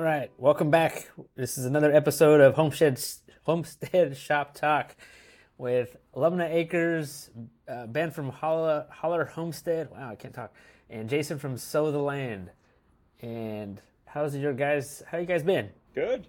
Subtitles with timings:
[0.00, 1.10] All right, welcome back.
[1.36, 2.98] This is another episode of Homestead
[3.42, 4.96] Homestead Shop Talk
[5.58, 7.28] with Lumnah Acres,
[7.68, 9.90] uh, Ben from Hollar, Hollar Homestead.
[9.90, 10.54] Wow, I can't talk.
[10.88, 12.50] And Jason from Sow the Land.
[13.20, 15.02] And how's your guys?
[15.06, 15.68] How you guys been?
[15.94, 16.28] Good.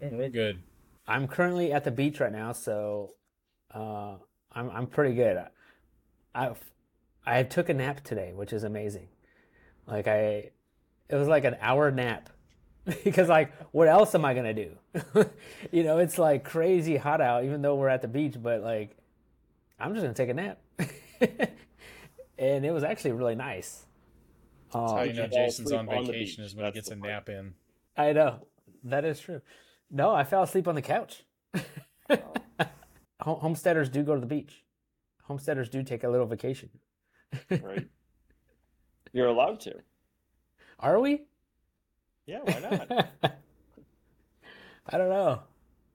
[0.00, 0.62] Yeah, we're good.
[1.06, 3.16] I'm currently at the beach right now, so
[3.74, 4.14] uh,
[4.50, 5.44] I'm I'm pretty good.
[6.34, 6.52] I
[7.26, 9.08] I took a nap today, which is amazing.
[9.86, 10.52] Like I,
[11.10, 12.30] it was like an hour nap
[13.04, 14.70] because like what else am I gonna do?
[15.72, 18.36] you know, it's like crazy hot out, even though we're at the beach.
[18.40, 18.96] But like,
[19.78, 20.58] I'm just gonna take a nap,
[22.38, 23.84] and it was actually really nice.
[24.72, 26.46] That's how Um, you know Jason's on on vacation beach.
[26.50, 27.54] is when he gets a nap in.
[27.96, 28.46] I know
[28.84, 29.40] that is true.
[29.90, 31.24] No, I fell asleep on the couch.
[33.20, 34.64] Hom- Homesteaders do go to the beach.
[35.24, 36.70] Homesteaders do take a little vacation.
[37.50, 37.88] Right.
[39.12, 39.74] You're allowed to.
[40.78, 41.22] Are we?
[42.26, 43.08] Yeah, why not?
[44.88, 45.42] I don't know.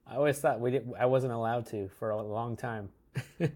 [0.06, 0.90] I always thought we did.
[0.98, 2.88] I wasn't allowed to for a long time.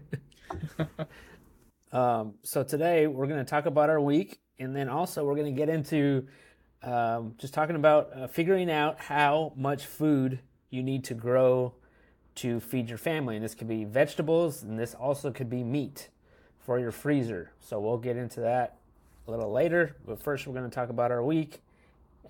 [1.91, 5.53] um, so today we're going to talk about our week, and then also we're going
[5.53, 6.27] to get into
[6.83, 11.73] um, just talking about uh, figuring out how much food you need to grow
[12.35, 13.35] to feed your family.
[13.35, 16.09] And this could be vegetables, and this also could be meat
[16.59, 17.51] for your freezer.
[17.59, 18.77] So we'll get into that
[19.27, 19.95] a little later.
[20.05, 21.61] But first, we're going to talk about our week.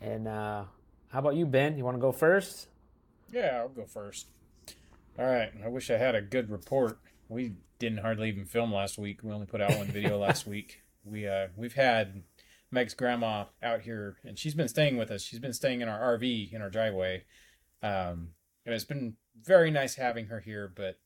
[0.02, 0.64] And uh,
[1.10, 1.78] how about you, Ben?
[1.78, 2.68] You want to go first?
[3.32, 4.28] Yeah, I'll go first.
[5.20, 5.52] All right.
[5.64, 7.00] I wish I had a good report.
[7.30, 9.22] We didn't hardly even film last week.
[9.24, 10.82] We only put out one video last week.
[11.04, 12.24] We uh we've had
[12.72, 15.22] Meg's grandma out here, and she's been staying with us.
[15.22, 17.24] She's been staying in our RV in our driveway,
[17.82, 18.30] um,
[18.66, 20.72] and it's been very nice having her here.
[20.74, 21.00] But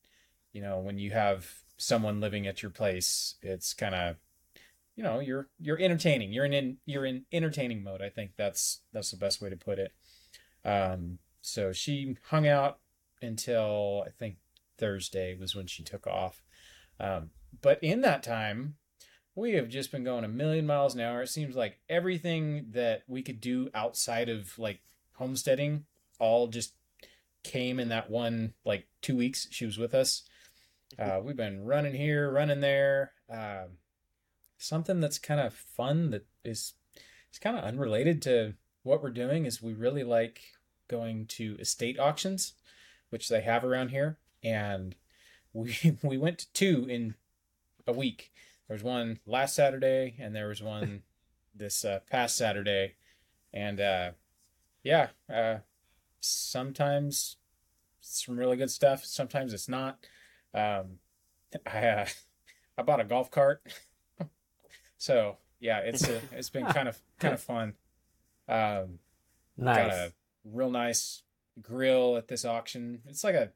[0.53, 1.47] you know, when you have
[1.77, 4.15] someone living at your place, it's kind of
[4.95, 6.31] you know you're you're entertaining.
[6.31, 8.01] You're in, you're in entertaining mode.
[8.01, 9.93] I think that's that's the best way to put it.
[10.63, 12.79] Um, so she hung out
[13.21, 14.37] until I think
[14.77, 16.41] Thursday was when she took off.
[16.99, 17.31] Um,
[17.61, 18.75] but in that time,
[19.35, 21.21] we have just been going a million miles an hour.
[21.21, 24.81] It seems like everything that we could do outside of like
[25.13, 25.85] homesteading
[26.19, 26.75] all just
[27.43, 30.23] came in that one like two weeks she was with us.
[30.99, 33.13] Uh, we've been running here, running there.
[33.29, 33.77] Um,
[34.61, 36.73] something that's kind of fun that is
[37.29, 40.41] it's kind of unrelated to what we're doing is we really like
[40.87, 42.53] going to estate auctions,
[43.09, 44.95] which they have around here, and
[45.53, 47.15] we we went to two in
[47.87, 48.31] a week.
[48.67, 51.03] There was one last Saturday, and there was one
[51.55, 52.95] this uh, past Saturday,
[53.53, 54.11] and uh,
[54.83, 55.57] yeah, uh,
[56.19, 57.37] sometimes
[58.01, 59.05] some really good stuff.
[59.05, 60.05] Sometimes it's not.
[60.53, 60.99] Um,
[61.65, 62.05] I uh,
[62.77, 63.61] I bought a golf cart,
[65.01, 67.73] so yeah, it's uh, it's been kind of kind of fun.
[68.47, 68.99] Um,
[69.57, 69.75] Nice.
[69.77, 70.13] got a
[70.45, 71.23] real nice
[71.59, 73.01] grill at this auction.
[73.07, 73.49] It's like a,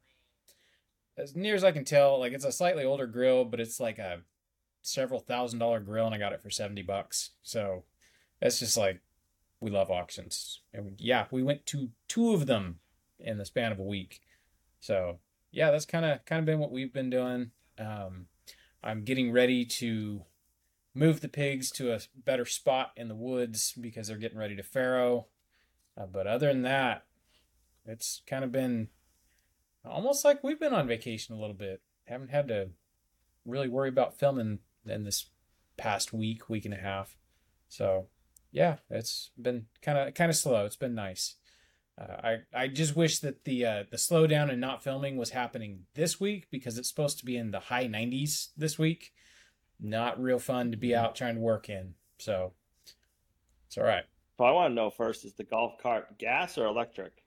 [1.17, 3.99] as near as I can tell, like it's a slightly older grill, but it's like
[3.99, 4.21] a
[4.81, 7.31] several thousand dollar grill, and I got it for seventy bucks.
[7.43, 7.83] So
[8.41, 9.01] it's just like
[9.59, 12.79] we love auctions, and yeah, we went to two of them
[13.19, 14.19] in the span of a week.
[14.79, 15.19] So
[15.51, 17.51] yeah, that's kind of kind of been what we've been doing.
[17.77, 18.25] Um,
[18.83, 20.23] I'm getting ready to
[20.95, 24.63] move the pigs to a better spot in the woods because they're getting ready to
[24.63, 25.27] farrow.
[25.97, 27.05] Uh, but other than that,
[27.85, 28.87] it's kind of been
[29.83, 31.81] almost like we've been on vacation a little bit.
[32.05, 32.69] Haven't had to
[33.45, 35.27] really worry about filming in this
[35.77, 37.17] past week, week and a half.
[37.67, 38.07] So,
[38.51, 40.65] yeah, it's been kind of kind of slow.
[40.65, 41.35] It's been nice.
[41.99, 42.15] Uh,
[42.53, 46.19] I I just wish that the uh, the slowdown and not filming was happening this
[46.19, 49.13] week because it's supposed to be in the high 90s this week.
[49.79, 51.93] Not real fun to be out trying to work in.
[52.17, 52.53] So,
[53.67, 54.05] it's all right.
[54.37, 57.23] What I want to know first is the golf cart gas or electric?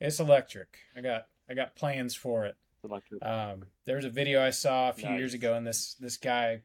[0.00, 0.78] It's electric.
[0.96, 2.56] I got I got plans for it.
[2.84, 3.24] Electric.
[3.24, 6.60] Um, there's a video I saw a few years ago, and this this guy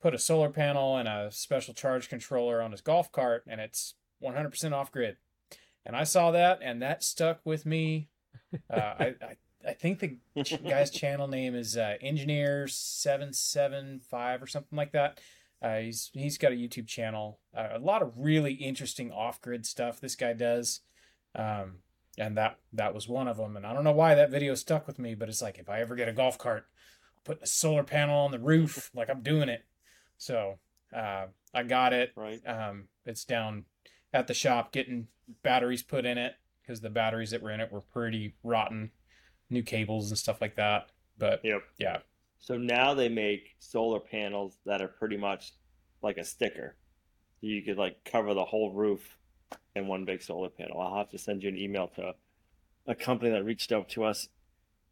[0.00, 3.94] put a solar panel and a special charge controller on his golf cart, and it's
[4.22, 5.16] 100% off grid.
[5.84, 8.08] And I saw that, and that stuck with me.
[8.70, 10.18] Uh, I, I I think the
[10.68, 15.20] guy's channel name is uh, Engineer Seven Seven Five or something like that.
[15.62, 17.38] Uh, he's he's got a YouTube channel.
[17.56, 20.80] Uh, a lot of really interesting off grid stuff this guy does.
[21.34, 21.78] Um,
[22.18, 23.56] and that that was one of them.
[23.56, 25.80] And I don't know why that video stuck with me, but it's like if I
[25.80, 26.66] ever get a golf cart,
[27.24, 29.64] put a solar panel on the roof, like I'm doing it.
[30.18, 30.58] So
[30.94, 32.12] uh, I got it.
[32.16, 32.40] right.
[32.46, 33.64] Um, it's down
[34.12, 35.08] at the shop getting
[35.42, 38.90] batteries put in it because the batteries that were in it were pretty rotten,
[39.50, 40.90] new cables and stuff like that.
[41.18, 41.62] But Yep.
[41.78, 41.98] yeah,
[42.38, 45.52] So now they make solar panels that are pretty much
[46.02, 46.76] like a sticker.
[47.40, 49.18] You could like cover the whole roof
[49.76, 50.80] in one big solar panel.
[50.80, 52.14] I'll have to send you an email to
[52.86, 54.28] a company that reached out to us,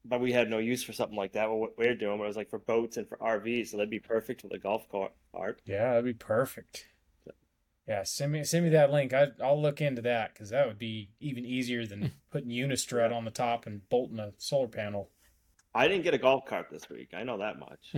[0.04, 1.50] but we had no use for something like that.
[1.50, 4.42] What we're doing it was like for boats and for RVs, so that'd be perfect
[4.42, 5.62] for the golf cart.
[5.66, 6.86] Yeah, that'd be perfect.
[7.86, 9.12] Yeah, send me send me that link.
[9.12, 13.24] I, I'll look into that because that would be even easier than putting Unistrut on
[13.24, 15.10] the top and bolting a solar panel.
[15.74, 17.10] I didn't get a golf cart this week.
[17.14, 17.94] I know that much.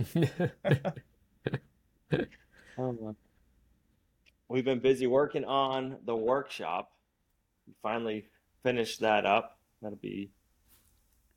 [2.77, 3.15] um,
[4.49, 6.91] we've been busy working on the workshop.
[7.67, 8.25] We finally
[8.63, 9.59] finished that up.
[9.81, 10.31] That'll be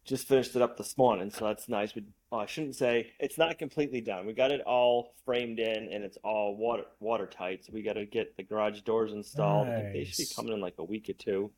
[0.05, 1.95] just finished it up this morning, so that's nice.
[1.95, 4.27] We oh, I shouldn't say it's not completely done.
[4.27, 7.65] We got it all framed in and it's all water watertight.
[7.65, 9.69] So we got to get the garage doors installed.
[9.69, 11.51] I think they should be coming in like a week or two,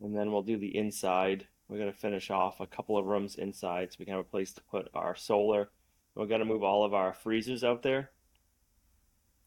[0.00, 1.46] and then we'll do the inside.
[1.68, 4.52] We're gonna finish off a couple of rooms inside so we can have a place
[4.54, 5.70] to put our solar.
[6.14, 8.10] We're gonna move all of our freezers out there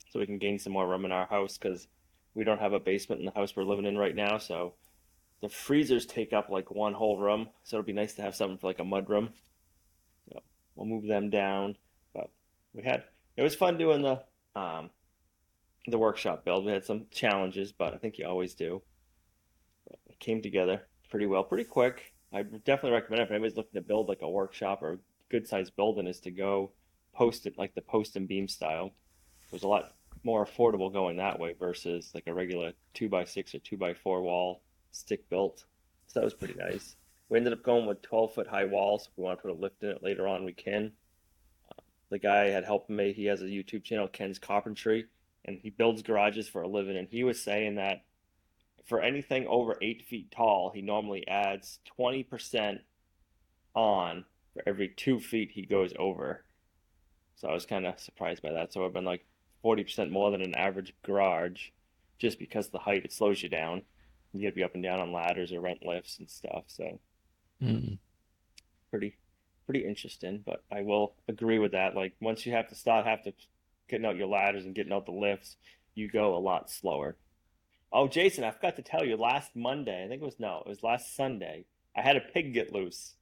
[0.10, 1.88] so we can gain some more room in our house because
[2.34, 4.38] we don't have a basement in the house we're living in right now.
[4.38, 4.74] So
[5.42, 8.58] the freezers take up like one whole room, so it'll be nice to have something
[8.58, 9.30] for like a mud room.
[10.78, 11.76] We'll move them down.
[12.14, 12.30] But
[12.74, 13.04] we had
[13.36, 14.22] it was fun doing the
[14.56, 14.90] um
[15.88, 16.66] the workshop build.
[16.66, 18.82] We had some challenges, but I think you always do.
[19.88, 22.14] But it came together pretty well, pretty quick.
[22.34, 24.98] I definitely recommend it if anybody's looking to build like a workshop or a
[25.30, 26.72] good sized building is to go
[27.14, 28.88] post it like the post and beam style.
[29.48, 29.94] It was a lot
[30.24, 33.94] more affordable going that way versus like a regular two by six or two by
[33.94, 35.66] four wall stick built.
[36.08, 36.96] So that was pretty nice.
[37.30, 39.10] We ended up going with 12 foot high walls.
[39.12, 40.94] If we want to put a lift in it later on, we can.
[41.72, 43.14] Uh, the guy had helped me.
[43.14, 45.08] He has a YouTube channel, Ken's Carpentry,
[45.46, 46.98] and he builds garages for a living.
[46.98, 48.04] And he was saying that
[48.86, 52.80] for anything over eight feet tall, he normally adds 20%
[53.76, 56.46] on for every two feet he goes over.
[57.36, 58.72] So I was kind of surprised by that.
[58.72, 59.26] So I've been like
[59.64, 61.70] 40% more than an average garage
[62.18, 63.84] just because the height, it slows you down.
[64.34, 66.64] You got to be up and down on ladders or rent lifts and stuff.
[66.68, 67.00] So
[67.62, 67.98] Mm.
[68.92, 69.18] pretty,
[69.66, 70.44] pretty interesting.
[70.46, 71.96] But I will agree with that.
[71.96, 73.34] Like once you have to start, have to
[73.88, 75.58] getting out your ladders and getting out the lifts,
[75.96, 77.16] you go a lot slower.
[77.92, 79.16] Oh, Jason, I forgot to tell you.
[79.16, 81.66] Last Monday, I think it was no, it was last Sunday.
[81.96, 83.16] I had a pig get loose,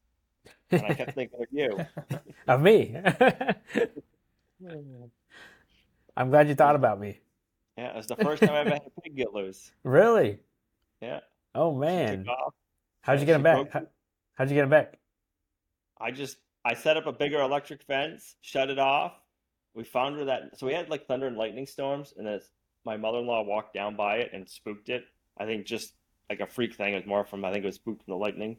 [0.72, 1.86] and I kept thinking of you.
[2.48, 2.96] Of me.
[6.18, 7.20] I'm glad you thought about me.
[7.76, 9.72] Yeah, it was the first time I ever had a pig get loose.
[9.84, 10.40] Really?
[11.02, 11.22] Yeah,
[11.56, 12.26] Oh man.
[13.02, 13.72] How'd you get him back?
[13.72, 13.88] broke
[14.36, 15.00] how'd you get him back?
[16.00, 19.14] I just I set up a bigger electric fence, shut it off.
[19.74, 22.40] We found her that so we had like thunder and lightning storms, and then
[22.86, 25.04] my mother-in-law walked down by it and spooked it.
[25.38, 25.94] I think just
[26.30, 26.94] like a freak thing.
[26.94, 28.58] It was more from I think it was spooked from the lightning.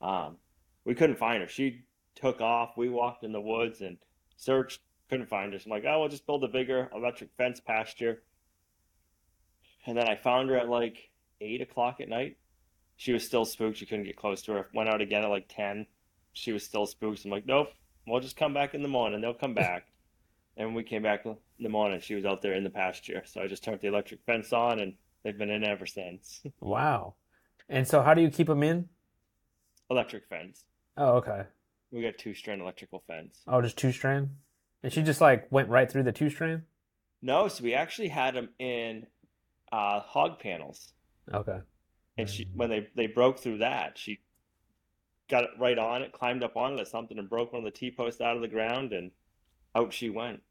[0.00, 0.36] Um,
[0.84, 1.48] we couldn't find her.
[1.48, 1.84] She
[2.14, 2.76] took off.
[2.76, 3.98] We walked in the woods and
[4.36, 5.58] searched, couldn't find her.
[5.58, 8.22] So I'm like, oh, we'll just build a bigger electric fence pasture.
[9.86, 11.10] And then I found her at like
[11.40, 12.36] eight o'clock at night.
[12.96, 13.78] She was still spooked.
[13.78, 14.68] She couldn't get close to her.
[14.74, 15.86] Went out again at like ten
[16.34, 17.24] she was still spooked.
[17.24, 17.68] I'm like, nope,
[18.06, 19.20] we'll just come back in the morning.
[19.20, 19.86] They'll come back.
[20.56, 23.22] and when we came back in the morning, she was out there in the pasture.
[23.24, 26.42] So I just turned the electric fence on, and they've been in ever since.
[26.60, 27.14] Wow.
[27.66, 28.88] And so how do you keep them in?
[29.90, 30.64] electric fence.
[30.96, 31.42] Oh, okay.
[31.90, 33.40] We got two strand electrical fence.
[33.46, 34.30] Oh, just two strand?
[34.82, 36.62] And she just like went right through the two strand?
[37.22, 39.06] No, so we actually had them in
[39.72, 40.92] uh, hog panels,
[41.32, 41.58] Okay.
[42.16, 44.20] And she when they they broke through that, she
[45.28, 47.72] got it right on it, climbed up on it or something, and broke one of
[47.72, 49.10] the T posts out of the ground, and
[49.74, 50.42] out she went.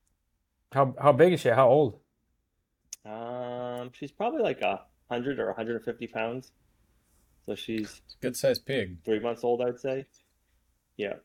[0.71, 1.49] How how big is she?
[1.49, 1.99] How old?
[3.05, 6.51] Um, she's probably like a hundred or 150 pounds.
[7.45, 8.97] So she's Good sized pig.
[9.03, 10.05] three months old, I'd say.
[10.97, 11.15] Yeah.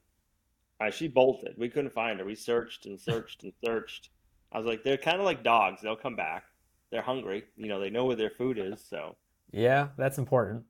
[0.80, 1.54] Uh, she bolted.
[1.56, 2.24] We couldn't find her.
[2.24, 4.10] We searched and searched and searched.
[4.52, 5.80] I was like, they're kind of like dogs.
[5.82, 6.44] They'll come back.
[6.90, 7.44] They're hungry.
[7.56, 8.84] You know, they know where their food is.
[8.88, 9.16] So
[9.50, 10.64] Yeah, that's important.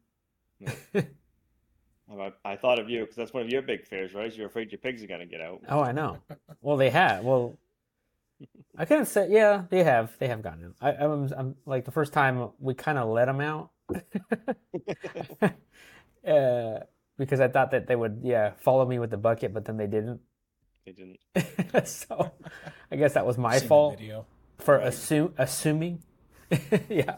[0.94, 4.35] I, I thought of you because that's one of your big fears, right?
[4.35, 5.61] You're afraid your pigs are going to get out.
[5.68, 6.18] Oh, I know.
[6.61, 7.23] Well, they have.
[7.23, 7.58] Well,
[8.76, 9.28] I couldn't say.
[9.30, 10.16] Yeah, they have.
[10.18, 10.75] They have gotten out.
[10.80, 13.70] I, I'm, I'm like the first time we kind of let them out,
[16.26, 16.78] uh,
[17.18, 19.87] because I thought that they would, yeah, follow me with the bucket, but then they
[19.87, 20.20] didn't.
[20.87, 21.87] They didn't.
[21.87, 22.32] so,
[22.90, 24.25] I guess that was my Seen fault Video.
[24.58, 26.02] for assume assuming.
[26.88, 27.16] yeah,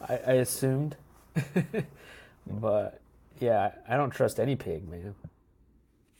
[0.00, 0.96] I, I assumed,
[2.46, 3.00] but
[3.40, 5.14] yeah, I don't trust any pig, man.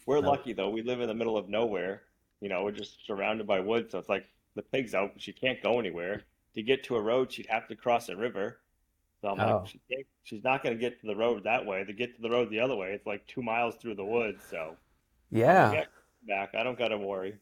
[0.07, 0.29] We're No.
[0.31, 0.71] lucky though.
[0.71, 2.03] We live in the middle of nowhere.
[2.41, 3.93] You know, we're just surrounded by woods.
[3.93, 5.13] So it's like the pig's out.
[5.19, 6.23] She can't go anywhere.
[6.55, 8.61] To get to a road, she'd have to cross a river.
[9.21, 9.59] So I'm Oh.
[9.59, 11.85] like, she can't, she's not going to get to the road that way.
[11.85, 14.45] To get to the road the other way, it's like two miles through the woods.
[14.51, 14.77] So
[15.31, 15.73] Yeah.
[15.73, 15.85] yeah,
[16.27, 16.55] back.
[16.55, 17.37] I don't got to worry.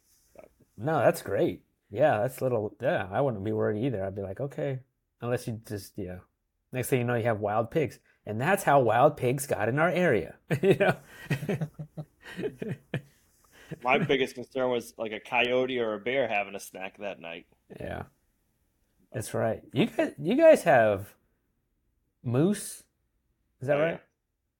[0.77, 1.63] No, that's great.
[1.91, 2.75] Yeah, that's little.
[2.81, 4.05] Yeah, I wouldn't be worried either.
[4.05, 4.81] I'd be like, okay,
[5.21, 6.19] unless you just, yeah,
[6.73, 9.79] Next thing you know, you have wild pigs, and that's how wild pigs got in
[9.79, 10.35] our area.
[10.63, 10.97] you know.
[13.83, 17.47] My biggest concern was like a coyote or a bear having a snack that night.
[17.79, 18.03] Yeah,
[19.13, 19.63] that's right.
[19.73, 21.15] You guys, you guys have
[22.23, 22.83] moose.
[23.61, 24.01] Is that Oh, right?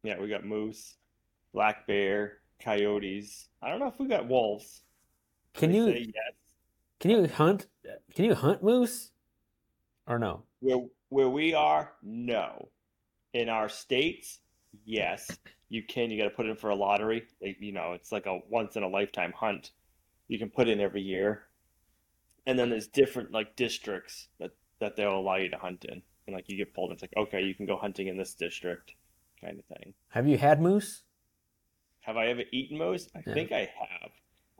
[0.03, 0.15] Yeah.
[0.15, 0.95] yeah, we got moose,
[1.53, 3.49] black bear, coyotes.
[3.63, 4.83] I don't know if we got wolves.
[5.55, 6.35] Can They you say yes.
[7.01, 7.67] can you hunt?
[8.15, 9.11] Can you hunt moose?
[10.07, 10.43] Or no?
[10.61, 12.69] Where where we are, no.
[13.33, 14.41] In our states,
[14.85, 16.11] yes, you can.
[16.11, 17.25] You got to put in for a lottery.
[17.41, 19.71] Like, you know, it's like a once in a lifetime hunt.
[20.29, 21.45] You can put in every year.
[22.47, 26.03] And then there's different like districts that that they'll allow you to hunt in.
[26.27, 28.95] And like you get pulled, it's like, okay, you can go hunting in this district,
[29.41, 29.95] kind of thing.
[30.11, 31.03] Have you had moose?
[32.01, 33.09] Have I ever eaten moose?
[33.15, 33.35] I Yeah.
[33.35, 34.11] think I have.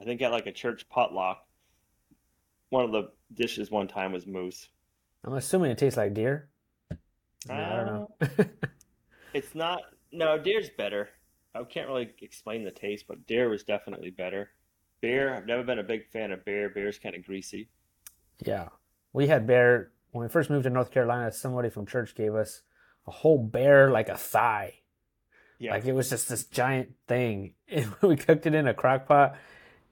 [0.01, 1.47] I think at like a church potluck,
[2.71, 4.69] one of the dishes one time was moose.
[5.25, 6.49] I'm assuming it tastes like deer.
[6.91, 8.11] I, mean, I don't know.
[8.21, 8.45] Uh,
[9.35, 9.83] it's not.
[10.13, 11.09] No, deer's better.
[11.55, 14.51] I can't really explain the taste, but deer was definitely better.
[15.01, 16.69] Bear, I've never been a big fan of bear.
[16.71, 17.69] Bear's kind of greasy.
[18.45, 18.69] yeah,
[19.13, 21.31] we had bear when we first moved to North Carolina.
[21.33, 22.63] Somebody from church gave us
[23.07, 24.75] a whole bear, like a thigh.
[25.59, 25.73] Yeah.
[25.73, 27.55] Like it was just this giant thing.
[27.69, 29.37] And we cooked it in a crock pot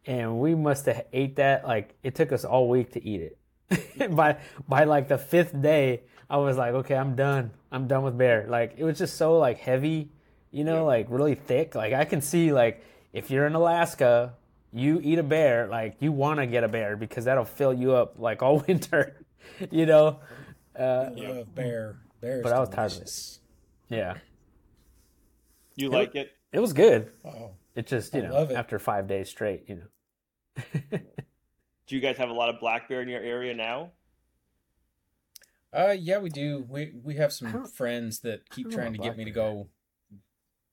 [0.07, 3.39] and we must have ate that like it took us all week to eat it.
[4.11, 4.37] by
[4.69, 7.51] by like the fifth day, I was like, okay, I'm done.
[7.71, 8.47] I'm done with bear.
[8.49, 10.11] Like it was just so like heavy,
[10.51, 10.81] you know, Yeah.
[10.83, 11.75] like really thick.
[11.75, 14.35] Like I can see like if you're in Alaska,
[14.73, 17.93] you eat a bear, like you want to get a bear because that'll fill you
[17.93, 19.25] up like all winter,
[19.71, 20.19] you know.
[20.79, 21.97] Uh, Love bear.
[22.21, 22.43] Bears.
[22.43, 23.39] But I was tired of it.
[23.89, 24.15] yeah,
[25.77, 26.31] You like it?
[26.53, 27.11] it was good.
[27.25, 30.61] Oh, It just you I know after five days straight, you know.
[31.93, 33.91] Do you guys have a lot of black bear in your area now?
[35.75, 36.65] uh, yeah, we do.
[36.67, 39.69] We we have some friends that keep trying to get me to go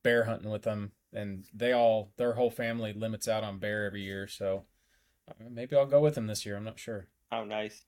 [0.01, 4.01] bear hunting with them, and they all their whole family limits out on bear every
[4.01, 4.29] year.
[4.29, 4.63] So
[5.29, 6.55] uh, maybe I'll go with them this year.
[6.55, 7.09] I'm not sure.
[7.33, 7.83] Oh, nice.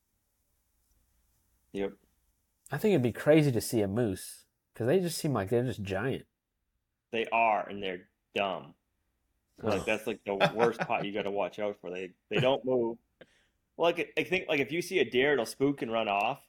[1.72, 1.94] Yep.
[2.70, 5.64] I think it'd be crazy to see a moose because they just seem like they're
[5.64, 6.26] just giant.
[7.14, 8.74] They are, and they're dumb.
[9.64, 9.86] Like Ugh.
[9.86, 11.92] that's like the worst part you got to watch out for.
[11.92, 12.98] They they don't move.
[13.82, 16.40] Well, like I think like if you see a deer, it'll spook and run off.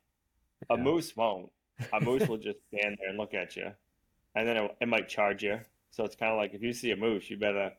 [0.69, 0.83] A Yeah.
[0.83, 1.51] moose won't.
[1.91, 3.73] A moose will just stand there and look at you,
[4.35, 5.59] and then it, it might charge you.
[5.93, 7.73] So it's kind of like if you see a moose, you better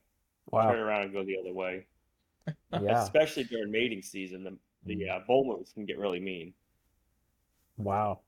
[0.52, 1.86] turn around and go the other way.
[2.72, 3.00] Yeah.
[3.04, 4.58] Especially during mating season, the
[4.88, 6.56] the uh, bull moose can get really mean.
[7.78, 8.22] Wow.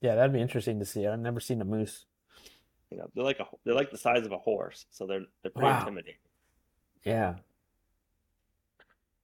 [0.00, 1.06] Yeah, that'd be interesting to see.
[1.06, 2.06] I've never seen a moose.
[2.90, 5.52] You know, they're like a they're like the size of a horse, so they're they're
[5.52, 5.80] pretty Wow.
[5.80, 6.20] intimidating.
[7.04, 7.34] Yeah.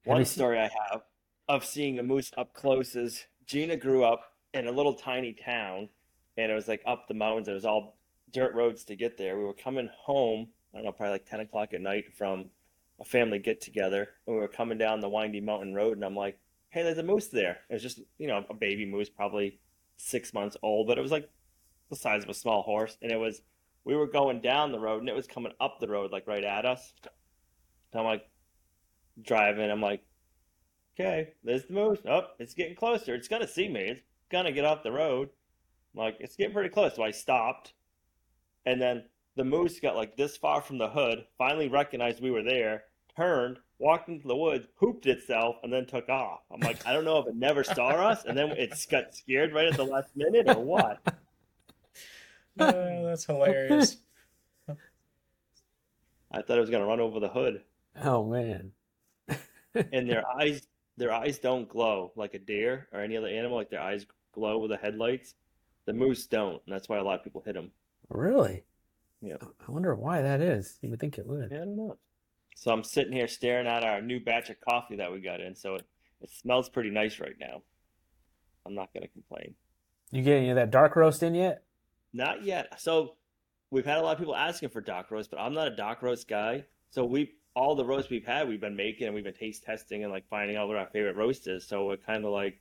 [0.05, 1.03] One seen- story I have
[1.47, 5.89] of seeing a moose up close is Gina grew up in a little tiny town,
[6.37, 7.47] and it was like up the mountains.
[7.47, 7.97] It was all
[8.31, 9.37] dirt roads to get there.
[9.37, 12.45] We were coming home, I don't know, probably like 10 o'clock at night from
[12.99, 16.15] a family get together, and we were coming down the windy mountain road, and I'm
[16.15, 16.37] like,
[16.69, 17.59] hey, there's a moose there.
[17.69, 19.59] It was just, you know, a baby moose, probably
[19.97, 21.29] six months old, but it was like
[21.89, 23.41] the size of a small horse, and it was,
[23.83, 26.43] we were going down the road, and it was coming up the road, like right
[26.43, 26.93] at us.
[27.91, 28.27] And I'm like,
[29.21, 30.03] driving, I'm like,
[30.99, 31.99] Okay, there's the moose.
[32.07, 33.15] Oh, it's getting closer.
[33.15, 33.81] It's gonna see me.
[33.81, 35.29] It's gonna get off the road.
[35.93, 36.95] I'm like, it's getting pretty close.
[36.95, 37.73] So I stopped.
[38.65, 39.05] And then
[39.35, 42.83] the moose got like this far from the hood, finally recognized we were there,
[43.17, 46.41] turned, walked into the woods, hooped itself, and then took off.
[46.51, 49.51] I'm like, I don't know if it never saw us and then it got scared
[49.51, 51.01] right at the last minute or what.
[52.59, 53.97] Uh, that's hilarious.
[54.69, 54.75] I
[56.43, 57.63] thought it was gonna run over the hood.
[58.03, 58.73] Oh man.
[59.75, 60.61] And their eyes
[60.97, 64.59] their eyes don't glow like a deer or any other animal, like their eyes glow
[64.59, 65.33] with the headlights.
[65.85, 67.71] The moose don't, and that's why a lot of people hit them.
[68.09, 68.63] Really?
[69.21, 69.37] Yeah.
[69.41, 70.77] I wonder why that is.
[70.81, 71.49] You would think it would.
[71.51, 71.97] Yeah, I don't know.
[72.55, 75.55] So I'm sitting here staring at our new batch of coffee that we got in.
[75.55, 75.85] So it,
[76.21, 77.63] it smells pretty nice right now.
[78.65, 79.55] I'm not gonna complain.
[80.11, 81.63] You get any of that dark roast in yet?
[82.13, 82.79] Not yet.
[82.79, 83.15] So
[83.71, 86.01] we've had a lot of people asking for dock roast, but I'm not a dock
[86.01, 86.65] roast guy.
[86.91, 90.03] So we all the roasts we've had, we've been making and we've been taste testing
[90.03, 91.67] and like finding out what our favorite roast is.
[91.67, 92.59] So we're kind of like,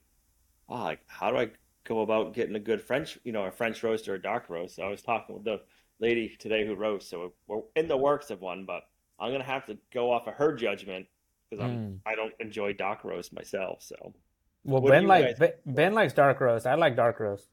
[0.69, 1.51] oh, like how do I
[1.85, 4.77] go about getting a good French, you know, a French roast or a dark roast?
[4.77, 5.61] So I was talking with the
[5.99, 8.83] lady today who roasts, so we're in the works of one, but
[9.19, 11.07] I'm gonna have to go off of her judgment
[11.49, 11.99] because I'm Mm.
[12.07, 13.83] I don't enjoy dark roast myself.
[13.83, 14.15] So
[14.65, 16.67] Well, What Ben like guys- Ben, Ben likes dark roast.
[16.67, 17.49] I like dark roast.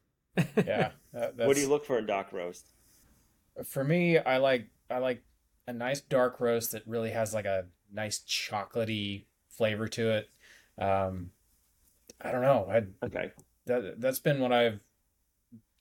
[0.56, 0.92] Yeah.
[1.12, 2.66] that- what do you look for in dark roast?
[3.64, 5.22] For me, I like I like
[5.66, 10.30] a nice dark roast that really has like a nice chocolatey flavor to it.
[10.78, 11.30] Um,
[12.20, 12.68] I don't know.
[12.70, 13.32] I Okay.
[13.66, 14.80] that that's been what I've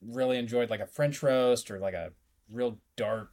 [0.02, 2.12] really enjoyed like a French roast or like a
[2.52, 3.32] real dark,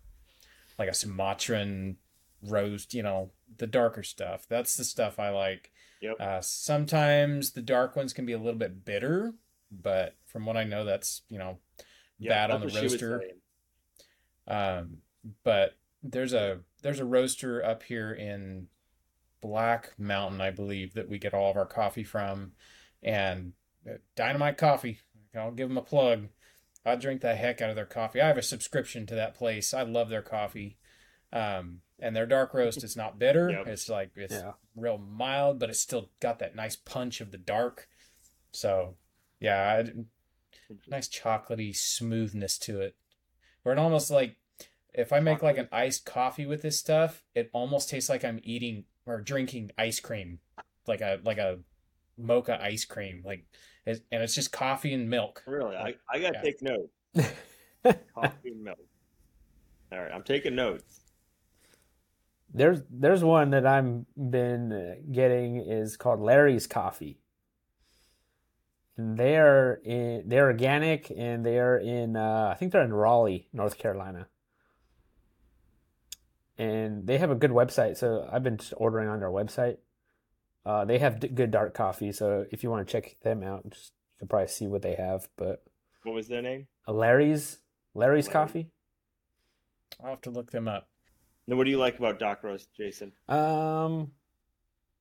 [0.78, 1.96] like a Sumatran
[2.42, 4.46] roast, you know, the darker stuff.
[4.48, 5.70] That's the stuff I like.
[6.00, 6.16] Yep.
[6.20, 9.34] Uh, sometimes the dark ones can be a little bit bitter,
[9.70, 11.58] but from what I know, that's, you know,
[12.18, 13.22] Yeah, bad on the what she was roaster.
[14.46, 14.98] Um,
[15.42, 15.76] but
[16.12, 18.68] there's a there's a roaster up here in
[19.40, 22.52] Black Mountain, I believe, that we get all of our coffee from,
[23.02, 23.52] and
[23.88, 25.00] uh, Dynamite Coffee.
[25.34, 26.28] I'll give them a plug.
[26.84, 28.20] I drink the heck out of their coffee.
[28.20, 29.74] I have a subscription to that place.
[29.74, 30.78] I love their coffee.
[31.32, 33.50] Um, and their dark roast is not bitter.
[33.56, 33.66] Yep.
[33.66, 34.52] It's like it's Yeah.
[34.76, 37.88] real mild, but it's still got that nice punch of the dark.
[38.52, 38.94] So,
[39.40, 39.92] yeah, I,
[40.86, 42.94] nice chocolatey smoothness to it.
[43.62, 44.36] Where it almost like
[44.96, 48.40] if I make like an iced coffee with this stuff, it almost tastes like I'm
[48.42, 50.40] eating or drinking ice cream,
[50.86, 51.58] like a like a
[52.18, 53.46] mocha ice cream, like
[53.86, 55.42] and it's just coffee and milk.
[55.46, 56.42] Really, I, I gotta Yeah.
[56.42, 56.92] take notes.
[58.14, 58.78] Coffee and milk.
[59.92, 61.00] All right, I'm taking notes.
[62.52, 67.20] There's there's one that I'm been uh, getting is called Larry's Coffee.
[68.96, 73.76] And they're in they're organic and they're in uh, I think they're in Raleigh, North
[73.78, 74.26] Carolina.
[76.58, 79.76] And they have a good website, so I've been just ordering on their website.
[80.64, 83.68] Uh, they have d- good dark coffee, so if you want to check them out,
[83.70, 85.28] just you can probably see what they have.
[85.36, 85.62] But
[86.02, 86.66] What was their name?
[86.88, 87.58] Larry's
[87.94, 88.32] Larry's Larry.
[88.32, 88.70] Coffee.
[90.02, 90.88] I'll have to look them up.
[91.46, 93.12] Now, what do you like about Doc Roast, Jason?
[93.28, 94.10] Um,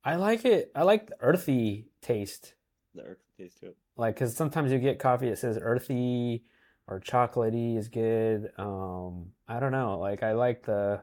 [0.04, 0.70] I like it.
[0.76, 2.54] I like the earthy taste.
[2.94, 3.76] The earthy taste to it.
[3.96, 6.44] Like, because sometimes you get coffee that says earthy
[6.86, 8.52] or chocolatey is good.
[8.58, 9.98] Um, I don't know.
[9.98, 11.00] Like, I like the.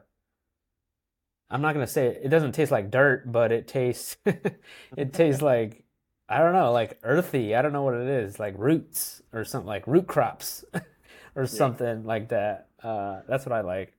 [1.50, 4.16] I'm not gonna say it, it doesn't taste like dirt, but it tastes.
[4.96, 5.84] it tastes like
[6.28, 7.54] I don't know, like earthy.
[7.54, 10.64] I don't know what it is, like roots or something, like root crops,
[11.36, 12.68] or something like that.
[12.82, 13.92] Uh, that's what I like.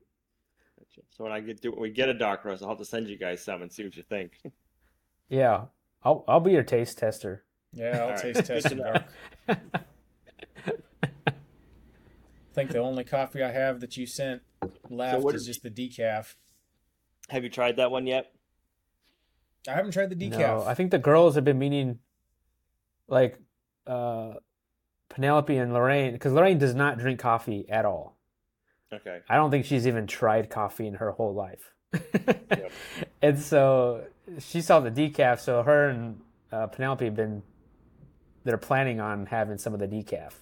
[1.09, 3.07] So when I get do, when we get a Doc Roast, I'll have to send
[3.07, 4.41] you guys some and see what you think.
[5.29, 5.65] Yeah,
[6.03, 7.43] I'll I'll be your taste tester.
[7.73, 8.75] Yeah, I'll All right, taste good test it.
[8.75, 9.03] Dark.
[9.47, 9.55] I
[12.53, 14.41] think the only coffee I have that you sent
[14.89, 16.35] left what is is- just the decaf.
[17.29, 18.31] Have you tried that one yet?
[19.67, 20.37] I haven't tried the decaf.
[20.37, 21.99] No, I think the girls have been meaning,
[23.07, 23.39] like,
[23.87, 24.33] uh,
[25.09, 28.15] Penelope and Lorraine, because Lorraine does not drink coffee at all.
[28.93, 29.21] Okay.
[29.27, 31.73] I don't think she's even tried coffee in her whole life.
[33.21, 34.03] And so
[34.39, 37.41] she saw the decaf, so her and uh, Penelope have been,
[38.43, 40.33] they're planning on having some of the decaf.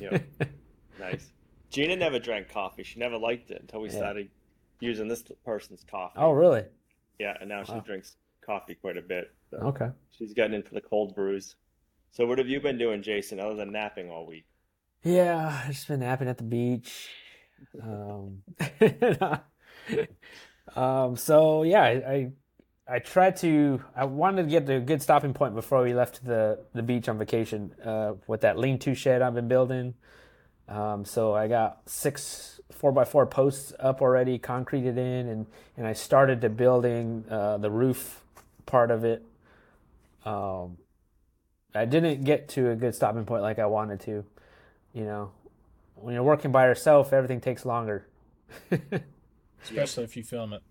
[0.00, 0.26] Yep.
[0.98, 1.30] nice.
[1.70, 2.82] Gina never drank coffee.
[2.82, 3.96] She never liked it until we Yeah.
[3.96, 4.30] started
[4.80, 6.14] using this person's coffee.
[6.16, 6.64] Oh, really?
[7.18, 9.34] Yeah, and now she drinks coffee quite a bit.
[9.50, 9.90] So Okay.
[10.10, 11.56] She's gotten into the cold brews.
[12.10, 14.46] So what have you been doing, Jason, other than napping all week?
[15.02, 17.08] Yeah, I've just been napping at the beach.
[17.82, 18.42] Um,
[20.76, 22.32] um, so yeah, I, I
[22.90, 23.82] I tried to.
[23.94, 27.08] I wanted to get to a good stopping point before we left the the beach
[27.08, 27.74] on vacation.
[27.84, 29.94] Uh, with that lean-to shed I've been building.
[30.68, 35.86] Um, so I got six four by four posts up already, concreted in, and and
[35.86, 38.22] I started to building uh, the roof
[38.66, 39.24] part of it.
[40.24, 40.78] Um,
[41.74, 44.24] I didn't get to a good stopping point like I wanted to.
[44.92, 45.32] You know,
[45.94, 48.06] when you're working by yourself, everything takes longer.
[49.62, 50.62] especially if you film it.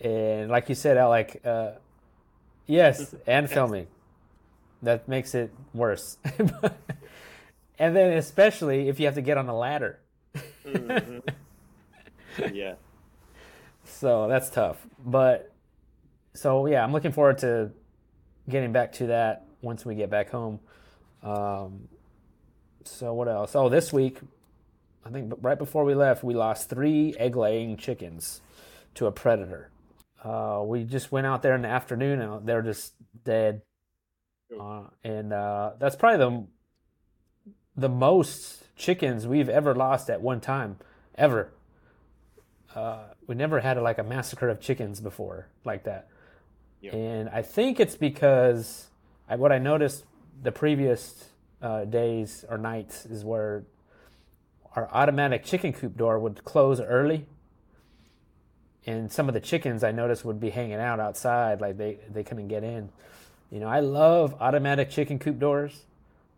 [0.00, 1.72] and like you said, I like uh,
[2.66, 3.86] yes, and filming.
[4.82, 6.18] That makes it worse.
[7.78, 9.98] and then especially if you have to get on a ladder.
[10.72, 11.22] Mhm.
[12.52, 12.74] yeah.
[13.84, 14.86] So that's tough.
[15.04, 15.52] But
[16.34, 17.70] so yeah, I'm looking forward to
[18.48, 20.60] getting back to that once we get back home.
[21.22, 21.88] Um,
[22.84, 23.54] so what else?
[23.54, 24.18] Oh, this week,
[25.04, 28.40] I think right before we left, we lost three egg-laying chickens
[28.94, 29.70] to a predator.
[30.22, 33.62] Uh, we just went out there in the afternoon and they're just dead.
[34.58, 36.46] Uh, and uh, that's probably the
[37.76, 40.76] the most chickens we've ever lost at one time,
[41.16, 41.50] ever
[42.74, 46.08] uh, we never had like a massacre of chickens before like that.
[46.80, 46.94] Yep.
[46.94, 48.88] And I think it's because
[49.28, 50.04] I, what I noticed
[50.42, 53.64] the previous uh, days or nights is where
[54.76, 57.26] our automatic chicken coop door would close early.
[58.86, 62.22] And some of the chickens I noticed would be hanging out outside, like they, they
[62.22, 62.90] couldn't get in.
[63.50, 65.82] You know, I love automatic chicken coop doors,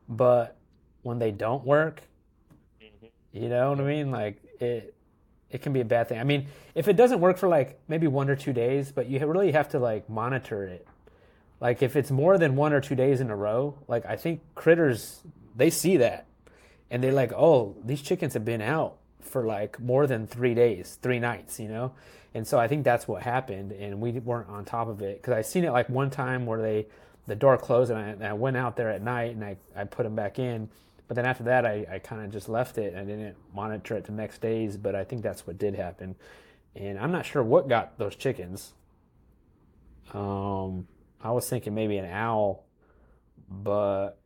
[0.09, 0.57] but
[1.03, 2.03] when they don't work.
[3.33, 4.11] You know what I mean?
[4.11, 4.95] Like it,
[5.51, 6.19] it can be a bad thing.
[6.19, 9.25] I mean, if it doesn't work for like maybe one or two days, but you
[9.27, 10.87] really have to like monitor it.
[11.61, 14.41] Like if it's more than one or two days in a row, like I think
[14.55, 15.21] critters
[15.55, 16.27] they see that,
[16.91, 20.99] and they're like, "Oh, these chickens have been out for like more than three days,
[21.03, 21.93] three nights," you know.
[22.33, 25.35] And so I think that's what happened, and we weren't on top of it because
[25.35, 26.87] I seen it like one time where they
[27.27, 29.85] the door closed and I, and I went out there at night and I, I
[29.85, 30.69] put them back in.
[31.11, 32.95] But then after that, I, I kind of just left it.
[32.95, 36.15] I didn't monitor it the next days, but I think that's what did happen.
[36.77, 38.75] And I'm not sure what got those chickens.
[40.15, 40.87] Um,
[41.21, 42.65] I was thinking maybe an owl,
[43.51, 44.21] but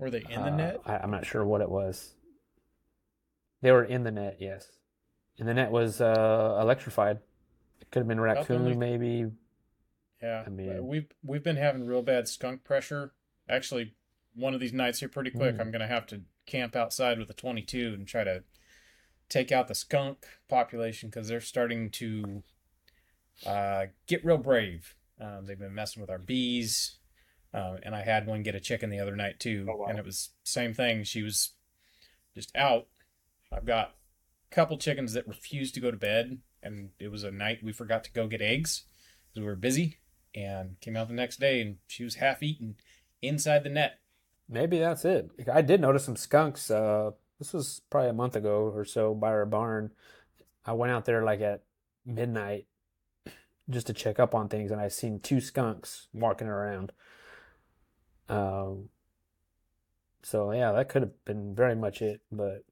[0.00, 0.80] Were they in the uh, net?
[0.84, 2.12] I, I'm not sure what it was.
[3.62, 4.66] They were in the net, yes.
[5.38, 7.20] And the net was uh, electrified.
[7.80, 9.30] It could have been raccoon, only- maybe.
[10.20, 13.12] Yeah, I mean- we've we've been having real bad skunk pressure.
[13.48, 13.94] Actually,
[14.34, 15.60] one of these nights here, pretty quick, Mm.
[15.60, 18.42] I'm gonna have to camp outside with a 22 and try to
[19.28, 22.42] take out the skunk population because they're starting to
[23.46, 24.94] uh, get real brave.
[25.20, 26.98] Um, they've been messing with our bees,
[27.52, 29.86] um, and I had one get a chicken the other night too, Oh, wow.
[29.86, 31.04] and it was same thing.
[31.04, 31.52] She was
[32.34, 32.86] just out.
[33.52, 33.94] I've got
[34.50, 37.72] a couple chickens that refused to go to bed, and it was a night we
[37.72, 38.84] forgot to go get eggs
[39.28, 39.98] because we were busy
[40.34, 42.76] and came out the next day and she was half eaten
[43.22, 43.98] inside the net.
[44.48, 45.30] Maybe that's it.
[45.52, 46.70] I did notice some skunks.
[46.70, 49.90] Uh, this was probably a month ago or so by our barn.
[50.64, 51.62] I went out there like at
[52.04, 52.66] midnight
[53.70, 56.92] just to check up on things, and I seen two skunks walking around.
[58.28, 58.88] Um,
[60.22, 62.64] so yeah, that could have been very much it, but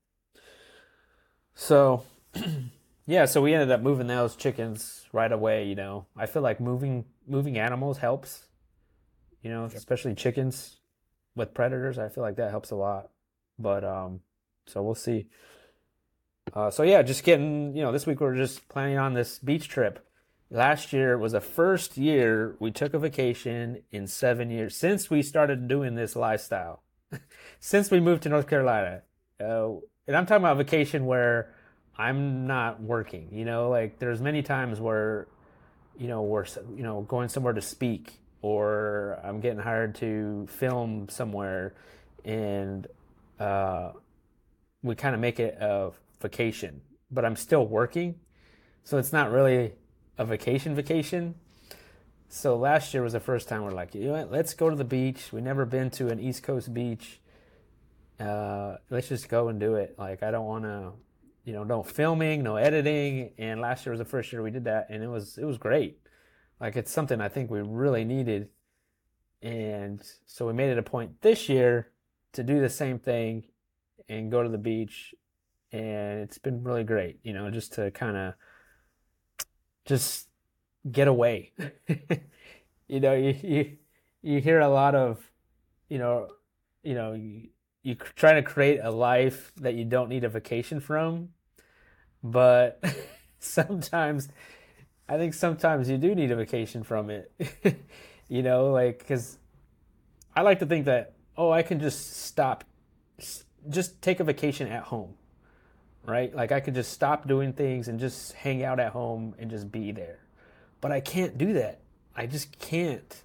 [1.55, 2.05] so
[3.07, 6.07] yeah, so we ended up moving those chickens right away, you know.
[6.17, 8.47] I feel like moving moving animals helps,
[9.43, 10.76] you know, especially chickens
[11.37, 11.99] with predators.
[11.99, 13.11] I feel like that helps a lot.
[13.59, 14.21] But um
[14.67, 15.29] so we'll see.
[16.53, 19.69] Uh so yeah, just getting, you know, this week we're just planning on this beach
[19.69, 20.05] trip.
[20.51, 25.23] Last year was the first year we took a vacation in 7 years since we
[25.23, 26.83] started doing this lifestyle.
[27.61, 29.03] since we moved to North Carolina.
[29.41, 29.75] Uh
[30.09, 31.53] and I'm talking about vacation where
[31.99, 35.29] I'm not working, you know, like there's many times where
[35.99, 41.09] you know, we're you know going somewhere to speak, or I'm getting hired to film
[41.09, 41.75] somewhere,
[42.25, 42.87] and
[43.41, 43.91] uh,
[44.83, 46.81] we kind of make it a vacation,
[47.11, 48.15] but I'm still working,
[48.85, 49.73] so it's not really
[50.17, 51.35] a vacation vacation.
[52.29, 54.77] So last year was the first time we're like, you know what, let's go to
[54.77, 55.33] the beach.
[55.33, 57.21] We've never been to an East Coast beach.
[58.21, 59.97] Uh, let's just go and do it.
[59.99, 60.93] Like I don't want to
[61.45, 63.31] you know, no filming, no editing.
[63.39, 65.57] And last year was the first year we did that, and it was it was
[65.57, 65.99] great.
[66.61, 68.49] Like it's something I think we really needed,
[69.43, 71.91] and so we made it a point this year
[72.33, 73.45] to do the same thing
[74.09, 75.15] and go to the beach,
[75.73, 77.19] and it's been really great.
[77.23, 78.35] You know, just to kind of
[79.85, 80.29] just
[80.91, 81.53] get away.
[82.89, 83.77] you know, you, you
[84.23, 85.31] you hear a lot of,
[85.89, 86.29] you know,
[86.83, 87.49] you know, you,
[87.83, 91.29] you try to create a life that you don't need a vacation from,
[92.25, 92.83] but
[93.39, 94.29] sometimes
[95.09, 97.31] I think sometimes you do need a vacation from it.
[98.29, 99.39] you know, like because
[100.35, 102.65] I like to think that oh, I can just stop,
[103.69, 105.15] just take a vacation at home,
[106.05, 106.35] right?
[106.35, 109.71] Like I could just stop doing things and just hang out at home and just
[109.71, 110.21] be there.
[110.81, 111.81] But I can't do that.
[112.15, 113.23] I just can't.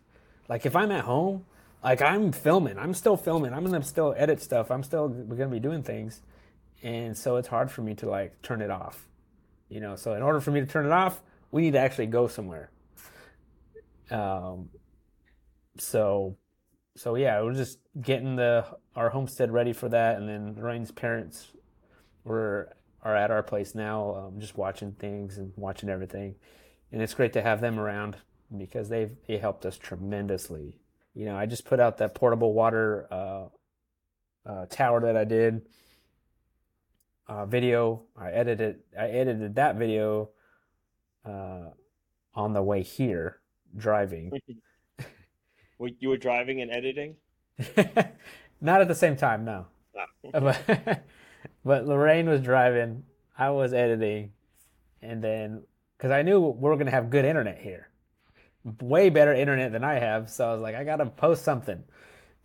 [0.50, 1.46] Like if I'm at home,
[1.84, 3.54] like I'm filming, I'm still filming.
[3.54, 4.70] I'm gonna still edit stuff.
[4.70, 6.22] I'm still gonna be doing things,
[6.84, 9.08] and so it's hard for me to like turn it off.
[9.70, 12.08] You know, so in order for me to turn it off, we need to actually
[12.08, 12.72] go somewhere.
[14.10, 14.70] Um.
[15.78, 16.38] So,
[16.96, 21.48] so yeah, we're just getting the our homestead ready for that, and then Ryan's parents
[22.24, 26.36] were are at our place now, um, just watching things and watching everything,
[26.92, 28.18] and it's great to have them around
[28.58, 30.78] because they've they helped us tremendously.
[31.14, 33.46] You know, I just put out that portable water uh,
[34.46, 35.62] uh, tower that I did
[37.28, 38.04] uh, video.
[38.18, 40.30] I edited I edited that video
[41.25, 41.69] uh,
[42.34, 43.39] on the way here
[43.77, 44.31] driving.
[45.99, 47.15] You were driving and editing?
[48.62, 49.65] Not at the same time, no.
[49.97, 50.05] Ah.
[50.39, 51.03] But,
[51.65, 53.03] but Lorraine was driving,
[53.38, 54.31] I was editing,
[55.01, 55.63] and then
[55.97, 57.89] because I knew we were gonna have good internet here,
[58.79, 60.29] way better internet than I have.
[60.29, 61.84] So I was like, I gotta post something.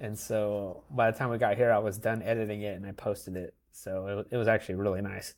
[0.00, 2.92] And so by the time we got here, I was done editing it and I
[2.92, 3.54] posted it.
[3.72, 5.34] So it, it was actually really nice.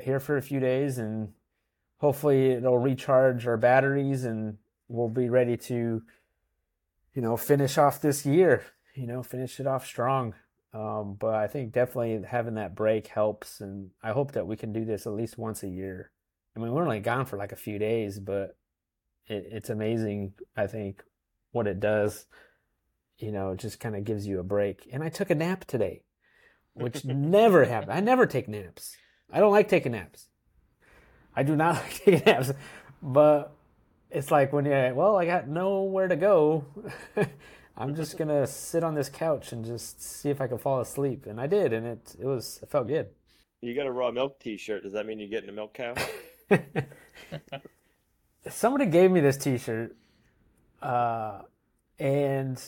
[0.00, 1.32] Here for a few days, and
[1.98, 4.58] hopefully it'll recharge our batteries, and
[4.88, 6.02] we'll be ready to,
[7.14, 8.64] you know, finish off this year.
[8.94, 10.34] You know, finish it off strong.
[10.74, 14.72] Um, but I think definitely having that break helps, and I hope that we can
[14.72, 16.10] do this at least once a year.
[16.56, 18.56] I mean, we're only gone for like a few days, but
[19.26, 20.34] it, it's amazing.
[20.56, 21.02] I think
[21.52, 22.26] what it does,
[23.18, 24.88] you know, it just kind of gives you a break.
[24.92, 26.02] And I took a nap today.
[26.74, 27.90] which never happen.
[27.90, 28.96] I never take naps.
[29.32, 30.27] I don't like taking naps.
[31.38, 32.52] I do not like taking naps,
[33.00, 33.54] but
[34.10, 36.64] it's like when you're well, I got nowhere to go.
[37.76, 41.26] I'm just gonna sit on this couch and just see if I can fall asleep,
[41.26, 43.10] and I did, and it it was it felt good.
[43.60, 44.82] You got a raw milk T-shirt.
[44.82, 45.94] Does that mean you're getting a milk cow?
[48.48, 49.96] Somebody gave me this T-shirt,
[50.82, 51.42] uh,
[52.00, 52.60] and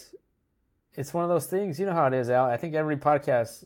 [0.94, 1.80] it's one of those things.
[1.80, 2.44] You know how it is, Al.
[2.44, 3.64] I think every podcast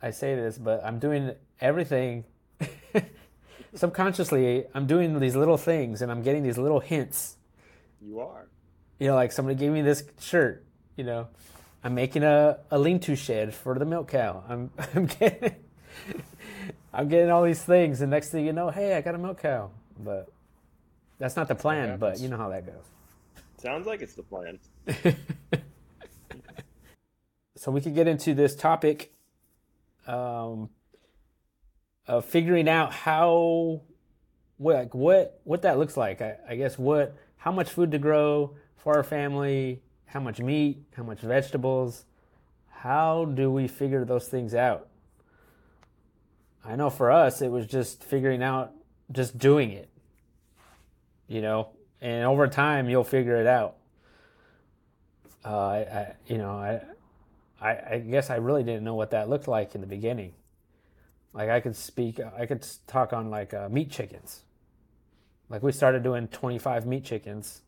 [0.00, 2.24] I say this, but I'm doing everything
[3.76, 4.64] subconsciously.
[4.74, 7.36] I'm doing these little things, and I'm getting these little hints.
[8.00, 8.48] You are.
[8.98, 10.64] You know, like somebody gave me this shirt.
[10.96, 11.28] You know,
[11.84, 14.42] I'm making a, a lean-to shed for the milk cow.
[14.48, 15.54] I'm I'm getting
[16.92, 19.42] I'm getting all these things, and next thing you know, hey, I got a milk
[19.42, 19.70] cow.
[19.98, 20.28] But
[21.18, 21.98] that's not the plan.
[21.98, 22.84] But you know how that goes.
[23.58, 24.58] Sounds like it's the plan.
[27.56, 29.12] so we could get into this topic
[30.06, 30.70] um,
[32.20, 33.82] figuring out how
[34.58, 36.20] what like what what that looks like.
[36.22, 40.78] I, I guess what how much food to grow for our family, how much meat,
[40.96, 42.04] how much vegetables.
[42.68, 44.88] How do we figure those things out?
[46.64, 48.72] I know for us it was just figuring out
[49.10, 49.88] just doing it.
[51.28, 53.76] You know, and over time you'll figure it out.
[55.44, 56.82] Uh, I, I, you know, I,
[57.60, 60.34] I, I guess I really didn't know what that looked like in the beginning.
[61.36, 64.40] Like I could speak, I could talk on like uh, meat chickens.
[65.50, 67.60] Like we started doing 25 meat chickens.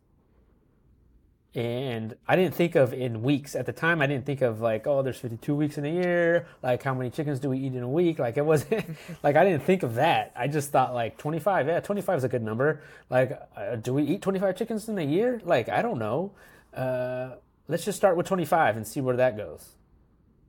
[1.55, 4.01] And I didn't think of in weeks at the time.
[4.01, 6.47] I didn't think of like, oh, there's 52 weeks in a year.
[6.63, 8.19] Like, how many chickens do we eat in a week?
[8.19, 8.85] Like, it wasn't
[9.23, 10.33] like I didn't think of that.
[10.35, 11.67] I just thought like 25.
[11.67, 12.83] Yeah, 25 is a good number.
[13.11, 15.43] Like, uh, do we eat 25 chickens in a year?
[15.45, 16.33] Like, I don't know.
[16.73, 17.33] Uh,
[17.67, 19.71] let's just start with 25 and see where that goes.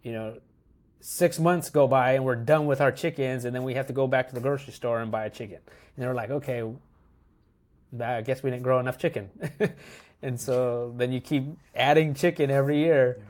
[0.03, 0.37] You know,
[1.01, 3.93] six months go by and we're done with our chickens, and then we have to
[3.93, 5.59] go back to the grocery store and buy a chicken.
[5.95, 6.63] And they're like, okay,
[7.99, 9.29] I guess we didn't grow enough chicken.
[10.21, 13.21] and so then you keep adding chicken every year.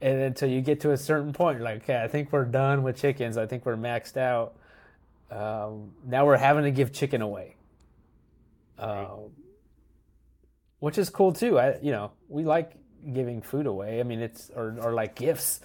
[0.00, 3.00] And until you get to a certain point, like, okay, I think we're done with
[3.00, 3.38] chickens.
[3.38, 4.54] I think we're maxed out.
[5.30, 7.56] Um, now we're having to give chicken away.
[8.78, 9.30] Um,
[10.80, 11.58] which is cool too.
[11.58, 12.72] I, you know, we like
[13.10, 14.00] giving food away.
[14.00, 15.60] I mean, it's, or, or like gifts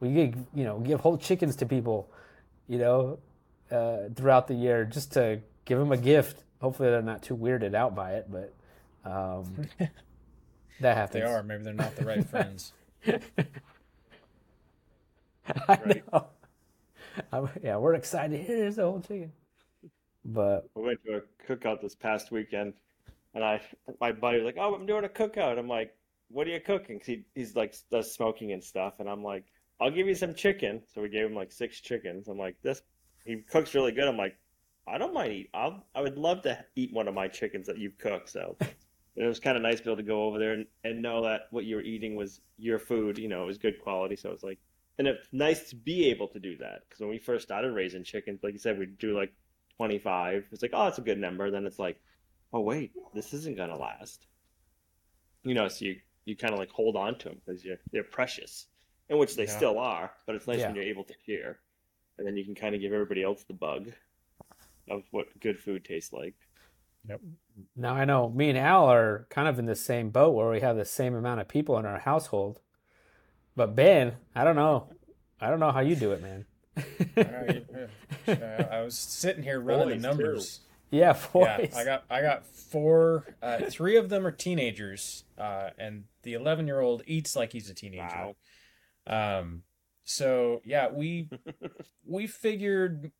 [0.00, 2.10] we could, you know, give whole chickens to people,
[2.68, 3.18] you know,
[3.70, 6.42] uh, throughout the year just to give them a gift.
[6.60, 8.52] Hopefully, they're not too weirded out by it, but
[9.04, 9.68] um,
[10.80, 11.24] that happens.
[11.24, 11.42] They are.
[11.42, 12.72] Maybe they're not the right friends.
[15.68, 15.78] I
[16.12, 16.26] know.
[17.32, 18.40] I'm, yeah, we're excited.
[18.40, 19.32] Here's the whole chicken.
[20.24, 22.74] But we went to a cookout this past weekend,
[23.34, 23.60] and I,
[24.00, 25.94] my buddy was like, "Oh, I'm doing a cookout." I'm like,
[26.28, 29.44] "What are you cooking?" Cause he, he's like does smoking and stuff, and I'm like,
[29.80, 30.82] I'll give you some chicken.
[30.92, 32.28] So we gave him like six chickens.
[32.28, 32.82] I'm like, this,
[33.24, 34.08] he cooks really good.
[34.08, 34.36] I'm like,
[34.88, 35.50] I don't mind eat.
[35.52, 38.30] I'll, I would love to eat one of my chickens that you've cooked.
[38.30, 38.56] So
[39.16, 41.22] it was kind of nice to be able to go over there and, and know
[41.24, 43.18] that what you were eating was your food.
[43.18, 44.16] You know, it was good quality.
[44.16, 44.58] So it's like,
[44.98, 46.82] and it's nice to be able to do that.
[46.88, 49.32] Because when we first started raising chickens, like you said, we'd do like
[49.76, 50.46] 25.
[50.52, 51.50] It's like, oh, that's a good number.
[51.50, 52.00] Then it's like,
[52.52, 54.26] oh, wait, this isn't going to last.
[55.42, 58.04] You know, so you, you kind of like hold on to them because you're, they're
[58.04, 58.68] precious
[59.08, 59.56] in which they yeah.
[59.56, 60.66] still are, but it's nice yeah.
[60.66, 61.58] when you're able to share,
[62.18, 63.92] and then you can kind of give everybody else the bug
[64.90, 66.34] of what good food tastes like.
[67.08, 67.20] Yep.
[67.76, 70.60] Now I know me and Al are kind of in the same boat where we
[70.60, 72.60] have the same amount of people in our household,
[73.54, 74.88] but Ben, I don't know,
[75.40, 76.46] I don't know how you do it, man.
[77.16, 78.32] uh,
[78.70, 80.58] I was sitting here running Boys the numbers.
[80.58, 80.62] Too.
[80.90, 83.34] Yeah, Yeah, I got I got four.
[83.42, 87.68] Uh, three of them are teenagers, uh, and the eleven year old eats like he's
[87.68, 88.04] a teenager.
[88.04, 88.36] Wow.
[89.06, 89.62] Um,
[90.04, 91.28] so yeah, we
[92.04, 93.12] we figured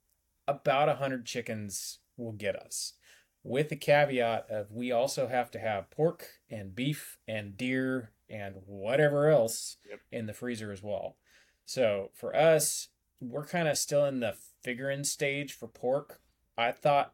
[0.49, 2.95] about a hundred chickens will get us,
[3.43, 8.57] with the caveat of we also have to have pork and beef and deer and
[8.67, 10.01] whatever else yep.
[10.11, 11.17] in the freezer as well.
[11.65, 12.89] So for us,
[13.21, 16.21] we're kind of still in the figuring stage for pork.
[16.59, 17.13] I thought,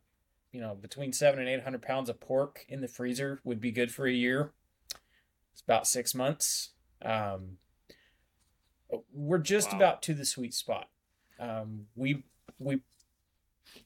[0.53, 3.73] you know, between seven and eight hundred pounds of pork in the freezer would be
[3.73, 4.53] good for a year.
[5.53, 6.71] It's about six months.
[7.03, 7.59] Um,
[9.13, 9.79] we're just wow.
[9.79, 10.89] about to the sweet spot.
[11.39, 12.25] Um, we
[12.59, 12.81] we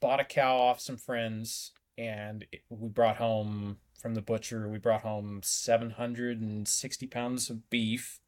[0.00, 4.68] bought a cow off some friends, and we brought home from the butcher.
[4.68, 8.20] We brought home seven hundred and sixty pounds of beef.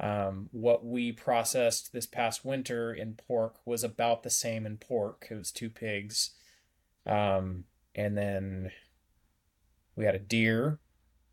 [0.00, 5.26] Um, what we processed this past winter in pork was about the same in pork.
[5.30, 6.30] It was two pigs,
[7.06, 8.72] um, and then
[9.94, 10.78] we had a deer,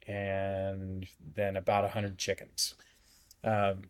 [0.08, 2.76] and then about a hundred chickens.
[3.44, 3.84] Um,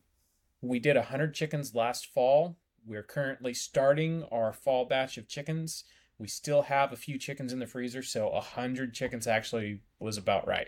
[0.61, 2.57] we did 100 chickens last fall.
[2.85, 5.83] We're currently starting our fall batch of chickens.
[6.17, 10.47] We still have a few chickens in the freezer, so 100 chickens actually was about
[10.47, 10.67] right.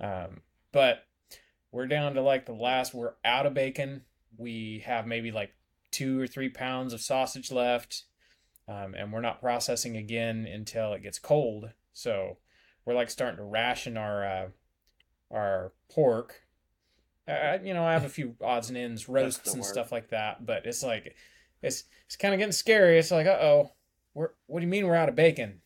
[0.00, 0.40] Um,
[0.72, 1.04] but
[1.70, 4.02] we're down to like the last, we're out of bacon.
[4.36, 5.52] We have maybe like
[5.90, 8.04] two or three pounds of sausage left,
[8.68, 11.70] um, and we're not processing again until it gets cold.
[11.92, 12.38] So
[12.84, 14.48] we're like starting to ration our uh,
[15.30, 16.45] our pork.
[17.28, 19.70] Uh, you know, I have a few odds and ends, roasts and work.
[19.72, 21.16] stuff like that, but it's like
[21.62, 22.98] it's it's kind of getting scary.
[22.98, 23.72] It's like, uh oh,
[24.14, 25.60] we're what do you mean we're out of bacon?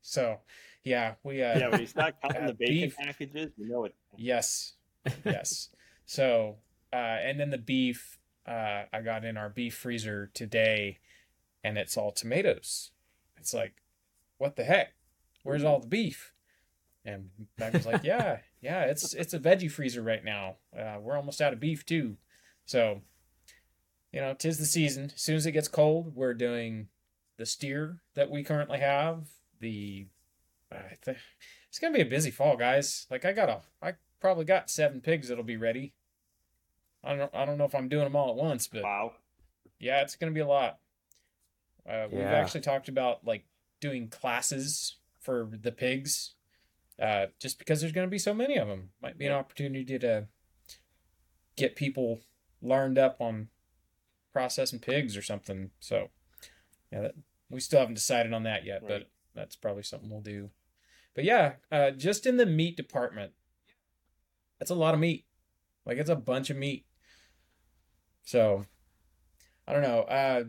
[0.00, 0.38] So,
[0.82, 2.96] yeah, we uh, Yeah, when you start counting Uh, the bacon beef.
[2.96, 3.94] packages, you know it.
[4.16, 4.74] Yes.
[5.24, 5.68] Yes.
[6.06, 6.56] so,
[6.92, 10.98] uh, and then the beef, uh, I got in our beef freezer today
[11.64, 12.90] and it's all tomatoes.
[13.36, 13.74] It's like,
[14.38, 14.94] what the heck?
[15.44, 16.32] Where's all the beef?
[17.04, 20.56] And Meg was like, yeah, yeah, it's, it's a veggie freezer right now.
[20.76, 22.16] Uh, we're almost out of beef too.
[22.64, 23.02] So,
[24.12, 25.10] you know, tis the season.
[25.14, 26.88] As soon as it gets cold, we're doing
[27.36, 29.26] the steer that we currently have.
[29.60, 30.06] The,
[30.70, 31.18] I think,
[31.68, 33.06] it's gonna be a busy fall, guys.
[33.10, 35.92] Like I got a, I probably got seven pigs that'll be ready.
[37.04, 39.14] I don't, I don't know if I'm doing them all at once, but Wow.
[39.80, 40.78] yeah, it's gonna be a lot.
[41.88, 43.44] Uh, We've actually talked about like
[43.80, 46.34] doing classes for the pigs,
[47.00, 48.90] uh, just because there's gonna be so many of them.
[49.00, 50.26] Might be an opportunity to
[51.56, 52.20] get people
[52.60, 53.48] learned up on
[54.32, 55.70] processing pigs or something.
[55.80, 56.08] So,
[56.90, 57.14] yeah, that,
[57.50, 60.50] we still haven't decided on that yet, but that's probably something we'll do.
[61.14, 63.32] But yeah, uh, just in the meat department,
[64.58, 65.26] that's a lot of meat.
[65.84, 66.86] Like it's a bunch of meat.
[68.24, 68.64] So,
[69.66, 70.00] I don't know.
[70.02, 70.44] Uh,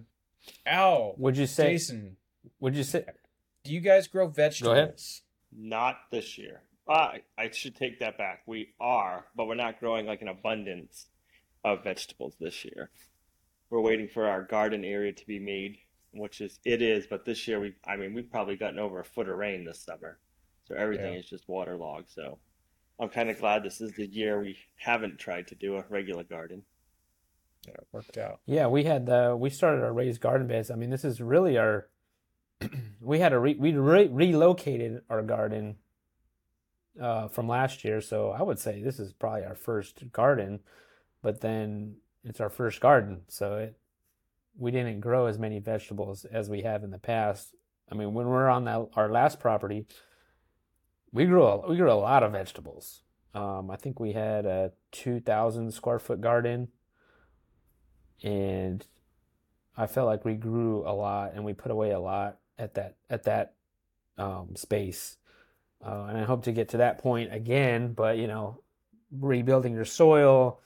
[0.65, 1.73] Al, Would you say?
[1.73, 2.17] Jason,
[2.59, 3.05] Would you say?
[3.63, 5.22] do you guys grow vegetables?
[5.55, 6.61] Not this year.
[6.87, 8.41] Uh, I should take that back.
[8.45, 11.07] We are, but we're not growing like an abundance
[11.63, 12.89] of vegetables this year.
[13.69, 15.77] We're waiting for our garden area to be made,
[16.11, 19.05] which is it is, but this year we I mean we've probably gotten over a
[19.05, 20.19] foot of rain this summer.
[20.67, 21.19] So everything Yeah.
[21.19, 22.09] is just waterlogged.
[22.09, 22.37] So
[22.99, 26.23] I'm kind of glad this is the year we haven't tried to do a regular
[26.23, 26.63] garden.
[27.65, 28.41] Yeah, it worked out.
[28.45, 30.69] Yeah, we had uh, we started our raised garden beds.
[30.69, 31.87] I mean, this is really our.
[33.01, 35.75] we had a re- we re- relocated our garden
[37.01, 40.59] uh, from last year, so I would say this is probably our first garden.
[41.21, 43.77] But then it's our first garden, so it
[44.57, 47.55] we didn't grow as many vegetables as we have in the past.
[47.91, 49.87] I mean, when we are on that our last property,
[51.11, 53.03] we grew a, we grew a lot of vegetables.
[53.33, 56.69] Um, I think we had a two thousand square foot garden
[58.23, 58.85] and
[59.75, 62.95] I felt like we grew a lot and we put away a lot at that
[63.09, 63.55] at that
[64.17, 65.17] um, space.
[65.85, 68.61] Uh, and I hope to get to that point again, but you know,
[69.11, 70.61] rebuilding your soil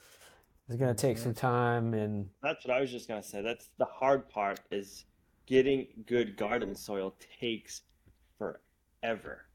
[0.68, 3.42] is going to take some time and That's what I was just gonna say.
[3.42, 5.04] That's the hard part is
[5.46, 7.82] getting good garden soil takes
[8.36, 9.46] forever.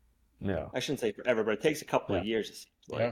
[0.41, 0.71] no.
[0.73, 2.99] I shouldn't say forever, but it takes a couple of years, it seems like.
[2.99, 3.11] Yeah.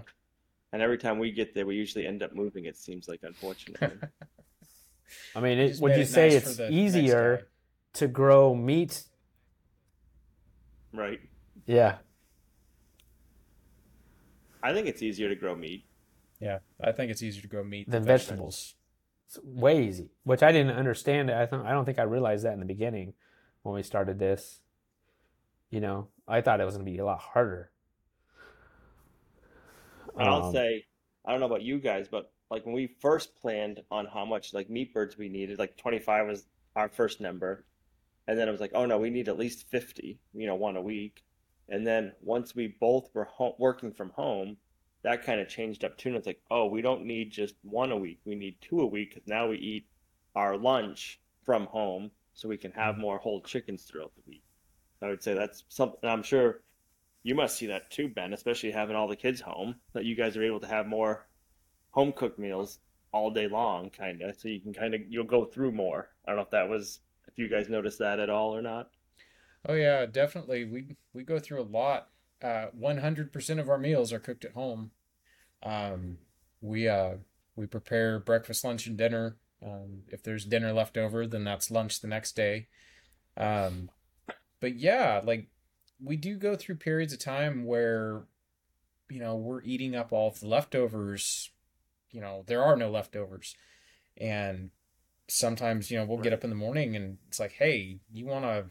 [0.73, 3.89] And every time we get there, we usually end up moving, it seems like, unfortunately.
[5.35, 7.47] I mean, it, would you it say nice it's for the next easier
[7.93, 9.03] to grow meat?
[10.93, 11.19] Right?
[11.65, 11.99] Yeah,
[14.63, 15.85] I think it's easier to grow meat.
[16.39, 18.75] Yeah, I think it's easier to grow meat Than than vegetables.
[19.27, 21.31] it's way easy, which I didn't understand.
[21.31, 23.13] I don't, I don't think I realized that in the beginning
[23.63, 24.61] when we started this.
[25.71, 27.71] You know, I thought it was going to be a lot harder.
[30.17, 30.85] And I'll Um, say,
[31.25, 34.53] I don't know about you guys, but like when we first planned on how much
[34.53, 37.65] like meat birds we needed, like 25 was our first number.
[38.27, 40.77] And then it was like, oh no, we need at least 50, you know, one
[40.77, 41.23] a week.
[41.69, 44.57] And then once we both were home, working from home,
[45.03, 46.09] that kind of changed up too.
[46.09, 48.19] And it's like, oh, we don't need just one a week.
[48.25, 49.87] We need two a week because now we eat
[50.35, 53.01] our lunch from home so we can have mm-hmm.
[53.01, 54.43] more whole chickens throughout the week.
[55.01, 56.61] I would say that's something I'm sure
[57.23, 60.37] you must see that too, Ben, especially having all the kids home, that you guys
[60.37, 61.27] are able to have more
[61.91, 62.79] home cooked meals
[63.11, 64.39] all day long, kind of.
[64.39, 66.09] So you can kind of, you'll go through more.
[66.25, 66.99] I don't know if that was,
[67.31, 68.89] if you guys notice that at all or not.
[69.67, 70.65] Oh yeah, definitely.
[70.65, 72.09] We we go through a lot.
[72.43, 74.91] Uh, 100% of our meals are cooked at home.
[75.61, 76.17] Um,
[76.59, 77.15] we uh
[77.55, 79.37] we prepare breakfast, lunch, and dinner.
[79.63, 82.67] Um, if there's dinner left over, then that's lunch the next day.
[83.37, 83.91] Um,
[84.59, 85.47] but yeah, like
[86.03, 88.23] we do go through periods of time where
[89.09, 91.51] you know we're eating up all the leftovers.
[92.11, 93.55] You know, there are no leftovers,
[94.17, 94.71] and
[95.31, 98.43] sometimes you know we'll get up in the morning and it's like, hey, you want
[98.43, 98.65] to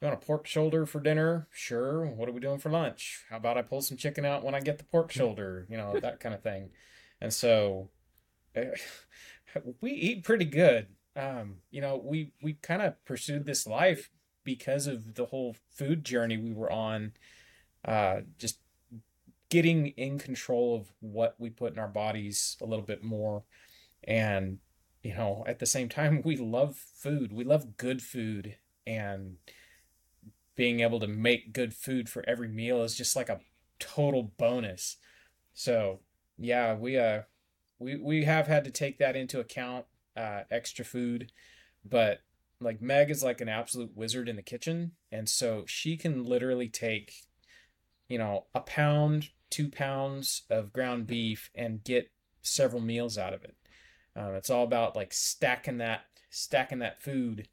[0.00, 1.48] you want a pork shoulder for dinner?
[1.50, 2.06] Sure.
[2.06, 3.24] What are we doing for lunch?
[3.30, 5.66] How about I pull some chicken out when I get the pork shoulder?
[5.68, 6.70] You know, that kind of thing.
[7.20, 7.90] And so
[9.80, 10.86] we eat pretty good.
[11.16, 14.10] Um, you know, we we kind of pursued this life
[14.44, 17.12] because of the whole food journey we were on.
[17.84, 18.58] Uh, just
[19.48, 23.44] getting in control of what we put in our bodies a little bit more,
[24.04, 24.58] and
[25.06, 27.32] you know, at the same time, we love food.
[27.32, 29.36] We love good food, and
[30.56, 33.40] being able to make good food for every meal is just like a
[33.78, 34.96] total bonus.
[35.54, 36.00] So
[36.38, 37.22] yeah, we uh
[37.78, 39.86] we we have had to take that into account,
[40.16, 41.30] uh, extra food,
[41.84, 42.20] but
[42.60, 46.68] like Meg is like an absolute wizard in the kitchen, and so she can literally
[46.68, 47.12] take,
[48.08, 52.10] you know, a pound, two pounds of ground beef and get
[52.42, 53.55] several meals out of it.
[54.16, 57.48] Um, it's all about like stacking that stacking that food.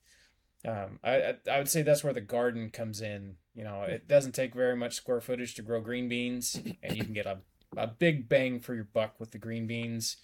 [0.66, 3.36] Um, I I would say that's where the garden comes in.
[3.54, 7.04] You know, it doesn't take very much square footage to grow green beans, and you
[7.04, 7.40] can get a
[7.76, 10.18] a big bang for your buck with the green beans.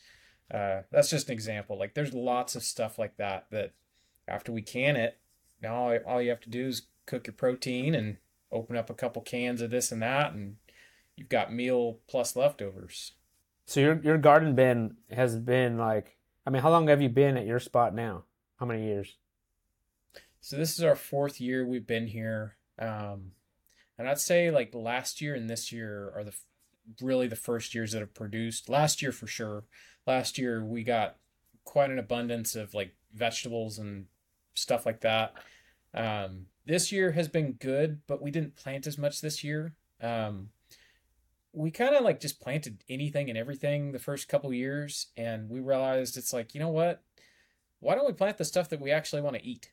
[0.51, 1.77] Uh, that's just an example.
[1.77, 3.73] Like there's lots of stuff like that that
[4.27, 5.19] after we can it,
[5.61, 8.17] now all, all you have to do is cook your protein and
[8.51, 10.55] open up a couple cans of this and that, and
[11.15, 13.13] you've got meal plus leftovers.
[13.65, 16.17] So your your garden Ben has been like,
[16.49, 18.23] I mean, how long have you been at your spot now?
[18.55, 19.17] How many years?
[20.41, 22.55] So this is our fourth year we've been here.
[22.79, 23.33] Um,
[23.99, 26.33] and I'd say like last year and this year are the
[27.03, 28.67] really the first years that have produced.
[28.67, 29.65] Last year for sure.
[30.07, 31.17] Last year we got
[31.65, 34.07] quite an abundance of like vegetables and
[34.55, 35.35] stuff like that.
[35.93, 39.75] Um, this year has been good, but we didn't plant as much this year.
[40.01, 40.49] Um,
[41.53, 45.59] we kind of like just planted anything and everything the first couple years, and we
[45.59, 47.03] realized it's like you know what?
[47.79, 49.71] Why don't we plant the stuff that we actually want to eat?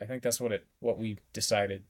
[0.00, 1.84] I think that's what it what we decided.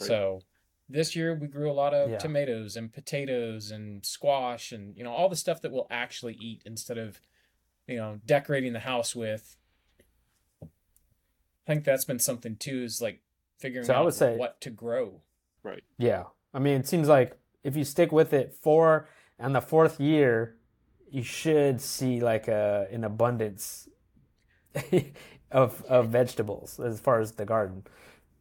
[0.00, 0.08] Right.
[0.08, 0.40] So
[0.88, 2.18] this year we grew a lot of yeah.
[2.18, 6.62] tomatoes and potatoes and squash and you know all the stuff that we'll actually eat
[6.66, 7.20] instead of
[7.86, 9.56] you know decorating the house with
[10.62, 10.66] i
[11.66, 13.22] think that's been something too is like
[13.58, 15.22] figuring so out I would say, what to grow
[15.62, 19.08] right yeah i mean it seems like if you stick with it for
[19.38, 20.56] and the fourth year
[21.10, 23.88] you should see like a an abundance
[25.50, 27.84] of of vegetables as far as the garden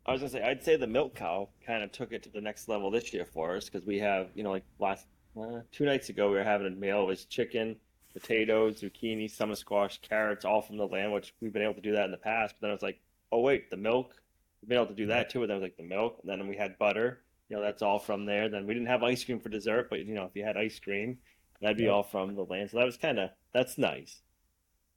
[0.06, 2.42] I was gonna say, I'd say the milk cow kind of took it to the
[2.42, 5.06] next level this year for us because we have, you know, like last
[5.40, 7.04] uh, two nights ago we were having a meal.
[7.04, 7.78] It was chicken,
[8.12, 11.94] potatoes, zucchini, summer squash, carrots, all from the land, which we've been able to do
[11.94, 12.56] that in the past.
[12.56, 13.00] But then I was like,
[13.32, 14.14] oh wait, the milk,
[14.62, 15.42] we've been able to do that too.
[15.42, 17.23] And then it was like the milk, and then we had butter.
[17.54, 18.50] You know, that's all from there.
[18.50, 20.80] Then we didn't have ice cream for dessert, but you know, if you had ice
[20.80, 21.20] cream,
[21.62, 22.72] that'd be all from the land.
[22.72, 24.22] So that was kind of that's nice.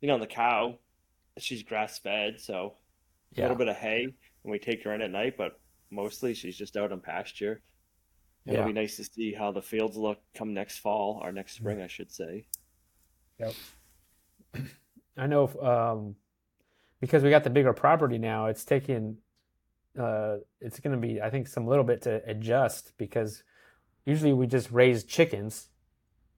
[0.00, 0.78] You know, the cow,
[1.36, 2.76] she's grass fed, so
[3.32, 3.42] yeah.
[3.42, 4.06] a little bit of hay
[4.40, 7.60] when we take her in at night, but mostly she's just out on pasture.
[8.46, 8.54] Yeah.
[8.54, 11.82] It'll be nice to see how the fields look come next fall or next spring,
[11.82, 12.46] I should say.
[13.38, 13.52] Yep.
[15.18, 16.14] I know um,
[17.02, 18.46] because we got the bigger property now.
[18.46, 19.18] It's taking
[19.98, 23.42] uh, it's going to be I think some little bit to adjust because
[24.04, 25.68] usually we just raise chickens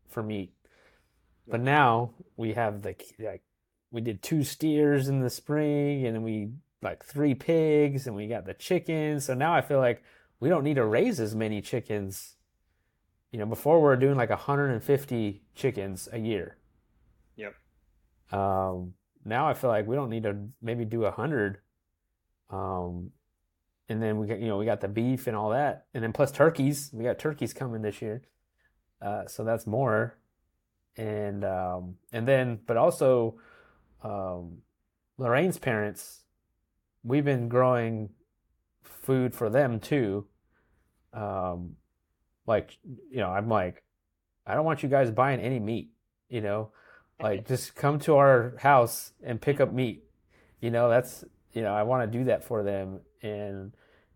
[0.08, 0.52] for meat,
[1.46, 3.42] but now we have the like
[3.90, 6.50] we did two steers in the spring and then we
[6.82, 9.24] like three pigs and we got the chickens.
[9.24, 10.02] So now I feel like
[10.40, 12.36] we don't need to raise as many chickens.
[13.32, 16.56] You know, before we are doing like 150 chickens a year.
[17.36, 17.54] Yep.
[18.32, 18.94] Um,
[19.24, 21.58] now I feel like we don't need to maybe do a hundred.
[22.50, 23.10] Um,
[23.88, 26.12] and then we got you know we got the beef and all that, and then
[26.12, 26.90] plus turkeys.
[26.92, 28.22] We got turkeys coming this year,
[29.00, 30.18] uh, so that's more.
[30.96, 33.38] And um, and then but also,
[34.02, 34.58] um,
[35.16, 36.24] Lorraine's parents
[37.08, 38.10] we've been growing
[38.82, 40.26] food for them too.
[41.12, 41.76] Um,
[42.46, 43.82] like you know, I'm like,
[44.46, 45.90] I don't want you guys buying any meat.
[46.28, 46.72] You know,
[47.20, 50.04] like just come to our house and pick up meat.
[50.60, 53.72] You know, that's you know, I want to do that for them, and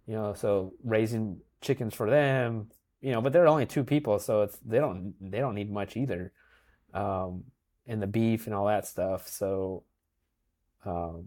[0.07, 2.68] you know, so raising chickens for them.
[3.00, 5.96] You know, but they're only two people, so it's they don't they don't need much
[5.96, 6.32] either.
[6.94, 7.44] Um,
[7.86, 9.28] and the beef and all that stuff.
[9.28, 9.82] So,
[10.84, 11.24] um,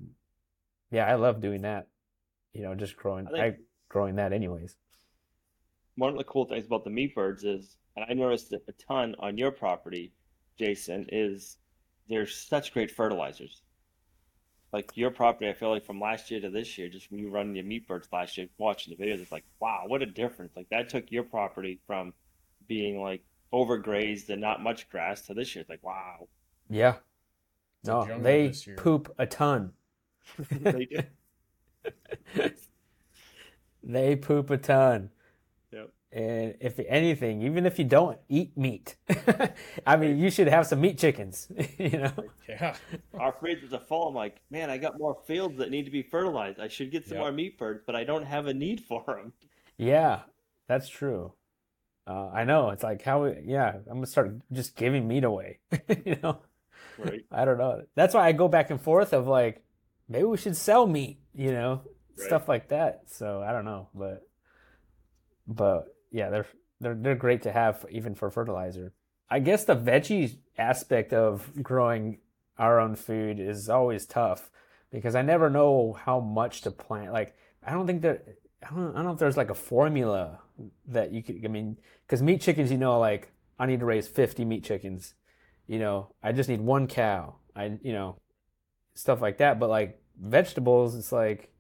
[0.91, 1.87] yeah, I love doing that.
[2.53, 3.55] You know, just growing, I, I
[3.89, 4.75] growing that anyways.
[5.95, 8.73] One of the cool things about the meat birds is, and I noticed it a
[8.73, 10.13] ton on your property,
[10.57, 11.57] Jason, is
[12.07, 13.61] they're such great fertilizers.
[14.73, 17.29] Like your property, I feel like from last year to this year, just when you
[17.29, 20.53] run your meat birds last year, watching the videos, it's like, wow, what a difference!
[20.55, 22.13] Like that took your property from
[22.67, 25.61] being like overgrazed and not much grass to this year.
[25.61, 26.27] It's like, wow.
[26.69, 26.95] Yeah.
[27.85, 29.71] No, they poop a ton
[30.51, 30.99] they do.
[33.83, 35.09] they poop a ton.
[36.15, 36.23] Yep.
[36.23, 38.95] And if anything, even if you don't eat meat,
[39.85, 41.47] I mean, you should have some meat chickens,
[41.77, 42.11] you know?
[42.47, 42.75] Yeah.
[43.19, 44.07] Our freezers are full.
[44.07, 46.59] I'm like, man, I got more fields that need to be fertilized.
[46.59, 47.21] I should get some Yep.
[47.23, 49.33] more meat birds, but I don't have a need for them.
[49.77, 50.21] Yeah,
[50.67, 51.33] that's true.
[52.07, 52.69] Uh, I know.
[52.69, 55.59] It's like how, yeah, I'm gonna start just giving meat away,
[56.05, 56.39] you know?
[56.97, 57.25] Right.
[57.31, 57.81] I don't know.
[57.95, 59.63] That's why I go back and forth of like,
[60.07, 61.81] maybe we should sell meat, you know,
[62.17, 62.27] Right.
[62.27, 63.01] stuff like that.
[63.07, 64.25] So I don't know, but,
[65.47, 66.47] but yeah, they're
[66.79, 68.93] they're they're great to have even for fertilizer.
[69.29, 72.19] I guess the veggie aspect of growing
[72.57, 74.49] our own food is always tough
[74.91, 77.11] because I never know how much to plant.
[77.11, 78.25] Like I don't think that
[78.63, 80.39] I don't, I don't know if there's like a formula
[80.87, 81.41] that you could.
[81.43, 85.15] I mean, because meat chickens, you know, like I need to raise 50 meat chickens.
[85.67, 87.35] You know, I just need one cow.
[87.57, 88.15] I you know,
[88.93, 89.59] stuff like that.
[89.59, 91.51] But like vegetables, it's like,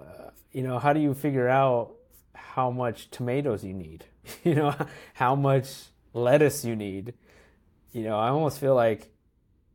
[0.00, 1.96] uh, you know, how do you figure out
[2.34, 4.04] how much tomatoes you need?
[4.44, 4.74] You know,
[5.14, 5.68] how much
[6.14, 7.14] lettuce you need?
[7.92, 9.10] You know, I almost feel like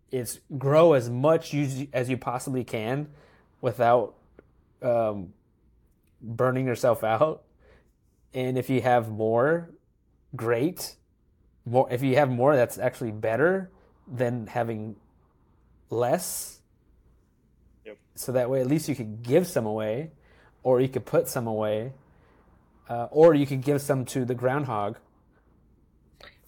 [0.10, 3.10] it's grow as much you, as you possibly can
[3.60, 4.16] without
[4.82, 5.34] um,
[6.22, 7.44] burning yourself out.
[8.34, 9.70] And if you have more,
[10.36, 10.96] great.
[11.66, 13.70] More if you have more, that's actually better
[14.08, 14.96] than having
[15.90, 16.60] less.
[17.86, 17.98] Yep.
[18.16, 20.12] So that way, at least you could give some away,
[20.64, 21.94] or you could put some away,
[22.90, 24.98] uh, or you could give some to the groundhog,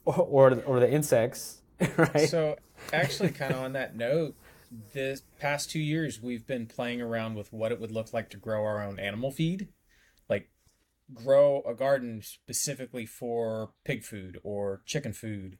[0.05, 1.61] or or, or the insects,
[1.97, 2.29] right?
[2.29, 2.57] So,
[2.93, 4.35] actually, kind of on that note,
[4.93, 8.37] this past two years we've been playing around with what it would look like to
[8.37, 9.69] grow our own animal feed,
[10.29, 10.49] like
[11.13, 15.57] grow a garden specifically for pig food or chicken food,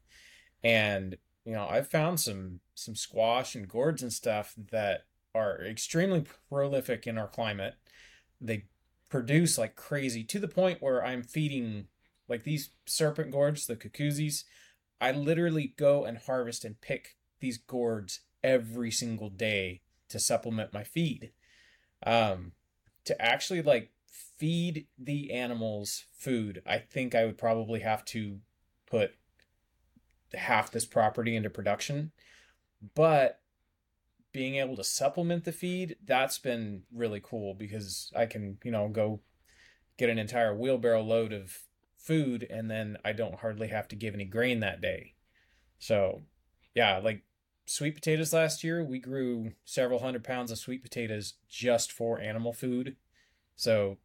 [0.64, 5.06] and you know I've found some some squash and gourds and stuff that
[5.36, 7.76] are extremely prolific in our climate.
[8.42, 8.66] They
[9.10, 11.88] produce like crazy to the point where I'm feeding
[12.28, 14.44] like these serpent gourds, the cucuzzis.
[15.02, 20.84] I literally go and harvest and pick these gourds every single day to supplement my
[20.84, 21.32] feed.
[22.06, 22.54] Um,
[23.06, 28.40] to actually like feed the animals food, I think I would probably have to
[28.90, 29.12] put
[30.34, 32.12] half this property into production.
[32.96, 33.39] But
[34.32, 38.88] being able to supplement the feed, that's been really cool because I can, you know,
[38.88, 39.22] go
[39.98, 41.60] get an entire wheelbarrow load of
[41.98, 45.16] food and then I don't hardly have to give any grain that day.
[45.80, 46.22] So,
[46.76, 47.24] yeah, like
[47.66, 52.54] sweet potatoes last year, we grew several hundred pounds of sweet potatoes just for animal
[52.54, 52.96] food.
[53.56, 53.98] So,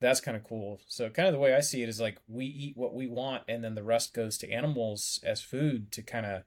[0.00, 0.80] that's kind of cool.
[0.86, 3.44] So, kind of the way I see it is like we eat what we want
[3.48, 6.42] and then the rest goes to animals as food to kind of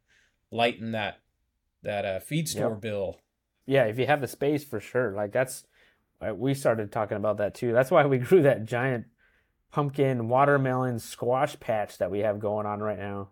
[0.51, 1.19] lighten that
[1.83, 2.81] that uh, feed store Yep.
[2.81, 3.19] bill.
[3.65, 5.13] Yeah, if you have the space for sure.
[5.13, 5.65] Like that's
[6.25, 7.71] uh, we started talking about that too.
[7.73, 9.05] That's why we grew that giant
[9.71, 13.29] pumpkin, watermelon, squash patch that we have going on right now.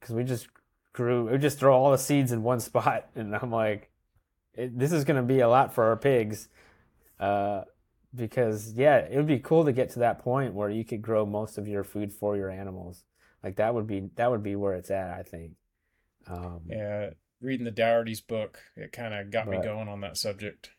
[0.00, 0.48] Cuz we just
[0.92, 3.90] grew we just throw all the seeds in one spot and I'm like
[4.54, 6.48] it, this is going to be a lot for our pigs.
[7.20, 7.62] Uh
[8.14, 11.26] because yeah, it would be cool to get to that point where you could grow
[11.26, 13.04] most of your food for your animals.
[13.44, 15.52] Like that would be that would be where it's at, I think.
[16.26, 17.10] Um Yeah,
[17.40, 20.70] reading the Dougherty's book, it kind of got me going on that subject.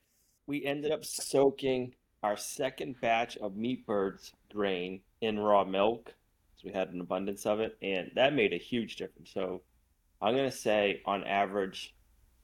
[0.46, 6.14] We ended up soaking our second batch of meat birds grain in raw milk.
[6.58, 9.32] So we had an abundance of it, and that made a huge difference.
[9.34, 9.62] So
[10.22, 11.96] I'm gonna say on average,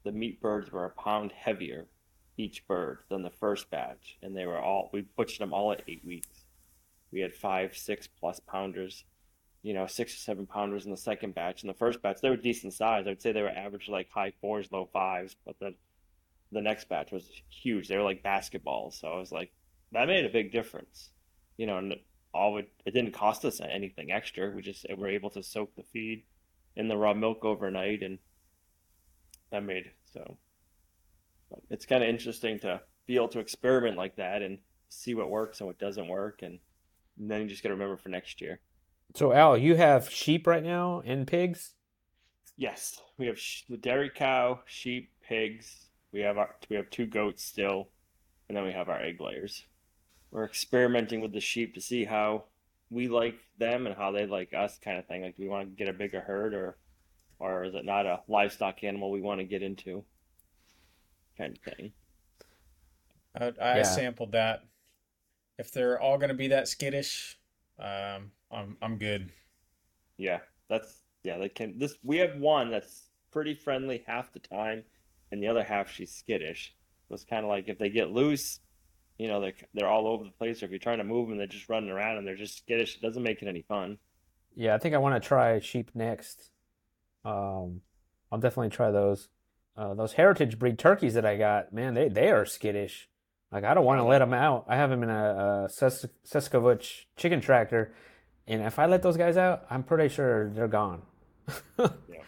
[0.04, 1.88] the meat birds were a pound heavier
[2.38, 5.82] each bird than the first batch, and they were all we butchered them all at
[5.88, 6.44] eight weeks.
[7.10, 9.04] We had five, six plus pounders,
[9.66, 11.64] you know, six or seven pounders in the second batch.
[11.64, 13.08] In the first batch, they were decent size.
[13.08, 15.74] I'd say they were average like high fours, low fives, but the
[16.52, 17.88] the next batch was huge.
[17.88, 19.00] They were like basketballs.
[19.00, 19.50] So I was like,
[19.90, 21.10] that made a big difference,
[21.56, 21.78] you know.
[21.78, 21.96] And
[22.32, 24.52] all it, it didn't cost us anything extra.
[24.54, 26.22] We just were able to soak the feed
[26.76, 28.20] in the raw milk overnight, and
[29.50, 30.36] that made so.
[31.50, 34.58] But it's kind of interesting to be able to experiment like that and
[34.90, 36.60] see what works and what doesn't work, and,
[37.18, 38.60] and then you just got to remember for next year.
[39.14, 41.72] So Al, you have sheep right now and pigs?
[42.56, 45.86] Yes, we have sh- the dairy cow, sheep, pigs.
[46.12, 47.88] We have our we have two goats still,
[48.48, 49.64] and then we have our egg layers.
[50.30, 52.44] We're experimenting with the sheep to see how
[52.90, 55.22] we like them and how they like us, kind of thing.
[55.22, 56.78] Like, do we want to get a bigger herd, or
[57.38, 60.04] or is it not a livestock animal we want to get into?
[61.36, 61.92] Kind of thing.
[63.38, 63.82] I, I Yeah.
[63.82, 64.62] sampled that.
[65.58, 67.38] If they're all going to be that skittish,
[67.78, 69.30] um, I'm I'm good.
[70.16, 71.38] Yeah, that's yeah.
[71.38, 71.78] They can.
[71.78, 74.84] This we have one that's pretty friendly half the time,
[75.30, 76.74] and the other half she's skittish.
[77.08, 78.60] So it's kind of like if they get loose,
[79.18, 80.62] you know, they're they're all over the place.
[80.62, 82.96] Or if you're trying to move them, they're just running around and they're just skittish.
[82.96, 83.98] It doesn't make it any fun.
[84.54, 86.50] Yeah, I think I want to try sheep next.
[87.24, 87.82] Um,
[88.30, 89.28] I'll definitely try those.
[89.76, 93.08] Uh, those heritage breed turkeys that I got, man, they they are skittish.
[93.52, 94.64] Like I don't want to let them out.
[94.68, 97.94] I have them in a, a Ses- Seskovich chicken tractor,
[98.46, 101.02] and if I let those guys out, I'm pretty sure they're gone.
[101.78, 102.22] Yeah.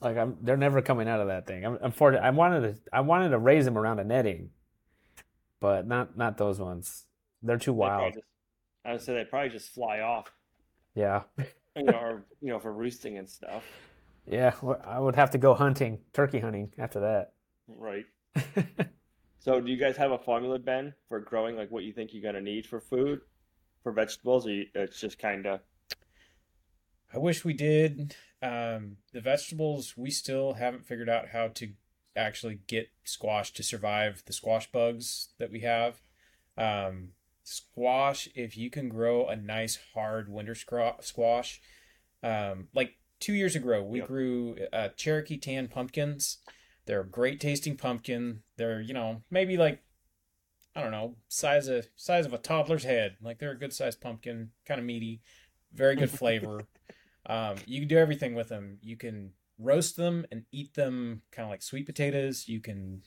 [0.00, 1.64] Like I'm, they're never coming out of that thing.
[1.64, 4.50] I'm, I'm for, I wanted to, I wanted to raise them around a netting,
[5.60, 7.04] but not, not those ones.
[7.42, 8.12] They're too wild.
[8.12, 8.24] just,
[8.84, 10.30] I would say they probably just fly off,
[10.94, 11.22] Yeah,
[11.74, 13.64] you know, or you know, for roosting and stuff.
[14.26, 14.52] yeah.
[14.84, 17.32] I would have to go hunting, turkey hunting after that.
[17.66, 18.04] Right.
[19.38, 22.22] So, do you guys have a formula, Ben, for growing like what you think you're
[22.22, 23.20] gonna need for food,
[23.84, 25.60] for vegetables, or you, it's just kind of
[27.14, 28.16] I wish we did.
[28.42, 31.68] Um, the vegetables, we still haven't figured out how to
[32.16, 36.02] actually get squash to survive the squash bugs that we have.
[36.58, 37.10] Um,
[37.44, 41.60] squash, if you can grow a nice hard winter squash,
[42.24, 44.08] um, like two years ago, we Yep.
[44.08, 46.38] grew uh, Cherokee tan pumpkins.
[46.86, 48.42] They're great tasting pumpkin.
[48.56, 49.83] They're you know maybe like
[50.76, 53.16] I don't know size of size of a toddler's head.
[53.22, 55.22] Like they're a good sized pumpkin, kind of meaty,
[55.72, 56.62] very good flavor.
[57.26, 58.78] Um, you can do everything with them.
[58.82, 62.48] You can roast them and eat them kind of like sweet potatoes.
[62.48, 63.02] You can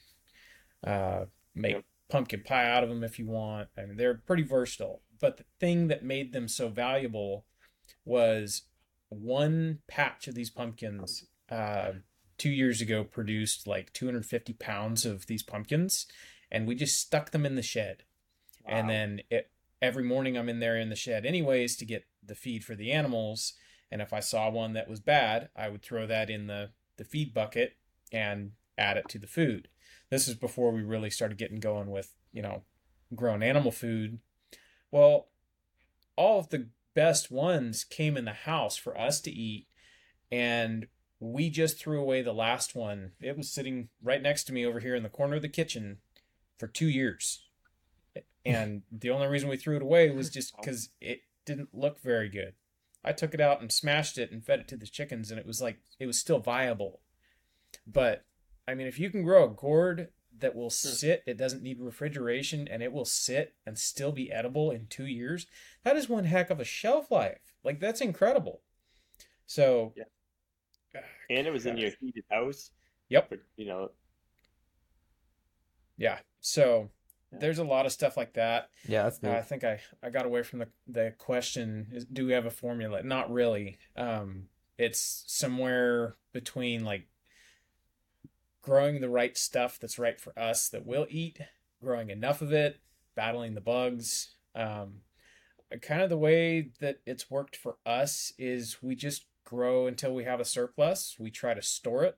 [0.86, 1.84] uh, make Yep.
[2.10, 3.68] pumpkin pie out of them if you want.
[3.78, 5.02] I mean, they're pretty versatile.
[5.20, 7.46] But the thing that made them so valuable
[8.06, 8.64] was
[9.10, 11.94] one patch of these pumpkins uh,
[12.38, 16.06] two years ago produced like 250 pounds of these pumpkins,
[16.52, 18.04] and we just stuck them in the shed.
[18.66, 19.50] And then it,
[19.82, 22.92] every morning I'm in there in the shed anyways to get the feed for the
[22.92, 23.54] animals.
[23.90, 27.06] And if I saw one that was bad, I would throw that in the, the
[27.06, 27.78] feed bucket
[28.12, 29.70] and add it to the food.
[30.10, 32.64] This is before we really started getting going with, you know,
[33.16, 34.20] growing animal food.
[34.92, 35.30] Well,
[36.16, 39.68] all of the best ones came in the house for us to eat.
[40.32, 40.88] And
[41.20, 43.12] we just threw away the last one.
[43.22, 45.98] It was sitting right next to me over here in the corner of the kitchen
[46.58, 47.44] for two years.
[48.46, 50.62] And the only reason we threw it away was just oh.
[50.62, 52.54] because it didn't look very good.
[53.04, 55.46] I took it out and smashed it and fed it to the chickens, and it
[55.46, 57.02] was like it was still viable.
[57.86, 58.26] But
[58.68, 62.68] I mean, if you can grow a gourd that will sit, it doesn't need refrigeration,
[62.68, 65.48] and it will sit and still be edible in two years,
[65.84, 67.40] that is one heck of a shelf life.
[67.64, 68.62] Like that's incredible.
[69.46, 70.04] So, Yeah.
[70.96, 71.00] Ah,
[71.30, 72.72] and it was in your heated house,
[73.10, 73.34] Yep.
[73.56, 73.92] you know,
[75.98, 76.20] Yeah.
[76.48, 76.90] So
[77.34, 77.40] Yeah.
[77.40, 78.70] there's a lot of stuff like that.
[78.88, 79.38] Yeah, that's Uh.
[79.38, 82.52] I think I, I got away from the, the question is do we have a
[82.52, 83.04] formula?
[83.04, 83.78] Not really.
[83.98, 87.08] Um, it's somewhere between like
[88.62, 91.40] growing the right stuff that's right for us that we'll eat,
[91.82, 92.80] growing enough of it,
[93.16, 94.36] battling the bugs.
[94.56, 95.02] Um,
[95.82, 100.24] kind of the way that it's worked for us is we just grow until we
[100.26, 101.18] have a surplus.
[101.20, 102.18] We try to store it.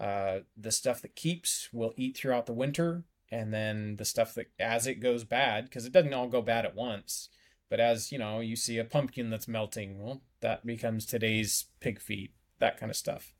[0.00, 4.48] Uh, the stuff that keeps we'll eat throughout the winter, and then the stuff that
[4.60, 7.30] as it goes bad, because it doesn't all go bad at once.
[7.70, 11.98] But as you know, you see a pumpkin that's melting, well, that becomes today's pig
[11.98, 13.32] feed, that kind of stuff.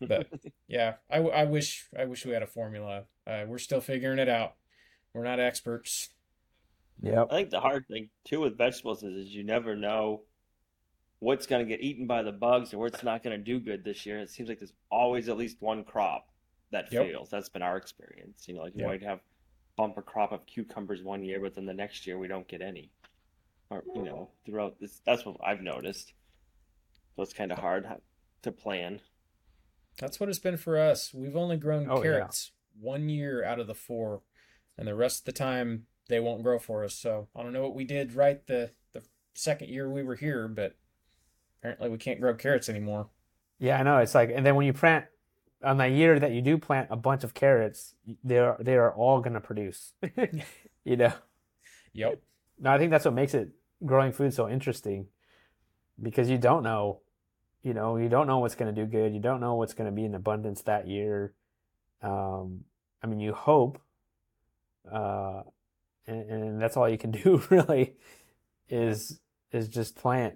[0.00, 0.26] But
[0.68, 3.04] yeah, I, I wish I wish we had a formula.
[3.24, 4.54] Uh, we're still figuring it out.
[5.14, 6.08] We're not experts.
[7.00, 10.22] yeah I think the hard thing too with vegetables is, is you never know
[11.20, 13.84] what's going to get eaten by the bugs or what's not going to do good
[13.84, 14.18] this year.
[14.18, 16.26] It seems like there's always at least one crop
[16.70, 17.06] that Yep.
[17.06, 17.30] fails.
[17.30, 18.46] That's been our experience.
[18.48, 18.88] You know, like you Yep.
[18.88, 19.20] might have
[19.76, 22.90] bumper crop of cucumbers one year, but then the next year we don't get any.
[23.70, 26.12] Or you know, throughout this, that's what I've noticed.
[27.16, 27.86] So it's kind of hard
[28.42, 29.00] to plan.
[29.98, 31.12] That's what it's been for us.
[31.14, 32.02] We've only grown Oh, yeah.
[32.02, 34.22] carrots one year out of the four,
[34.78, 36.94] and the rest of the time they won't grow for us.
[36.94, 39.02] So I don't know what we did right the the
[39.34, 40.76] second year we were here, but
[41.58, 43.08] apparently we can't grow carrots anymore.
[43.58, 43.98] Yeah, I know.
[43.98, 45.04] It's like, and then when you plant
[45.62, 47.94] on the year that you do plant a bunch of carrots,
[48.24, 49.92] they are they are all gonna produce.
[50.84, 51.12] you know.
[51.92, 52.20] Yep.
[52.58, 53.50] No, I think that's what makes it
[53.84, 55.06] growing food so interesting,
[56.00, 57.00] because you don't know,
[57.62, 59.12] you know, you don't know what's gonna do good.
[59.12, 61.34] You don't know what's gonna be in abundance that year.
[62.02, 62.64] Um,
[63.02, 63.80] I mean, you hope,
[64.90, 65.42] uh,
[66.06, 67.94] and, and that's all you can do really,
[68.68, 69.20] is
[69.52, 70.34] is just plant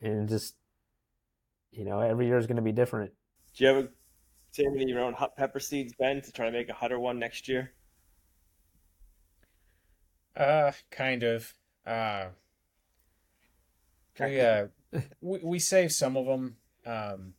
[0.00, 0.56] and just,
[1.70, 3.12] you know, every year is gonna be different.
[3.56, 3.88] Do you have save
[4.66, 7.18] any of your own hot pepper seeds, Ben, to try to make a hotter one
[7.18, 7.72] next year?
[10.36, 11.54] Uh, kind of.
[11.86, 12.26] Uh,
[14.20, 14.66] we uh,
[15.20, 16.56] we we saved some of them.
[16.86, 17.34] Um,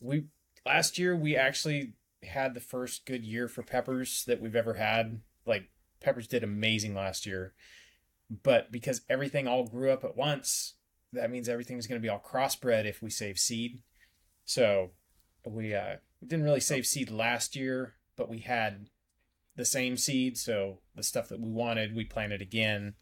[0.00, 0.24] we
[0.64, 5.20] last year we actually had the first good year for peppers that we've ever had.
[5.46, 5.70] Like
[6.00, 7.54] peppers did amazing last year,
[8.42, 10.74] but because everything all grew up at once,
[11.12, 13.82] that means everything's going to be all crossbred if we save seed.
[14.44, 14.90] So
[15.44, 18.88] we uh, didn't really save seed last year, but we had
[19.56, 20.38] the same seed.
[20.38, 22.94] So the stuff that we wanted, we planted again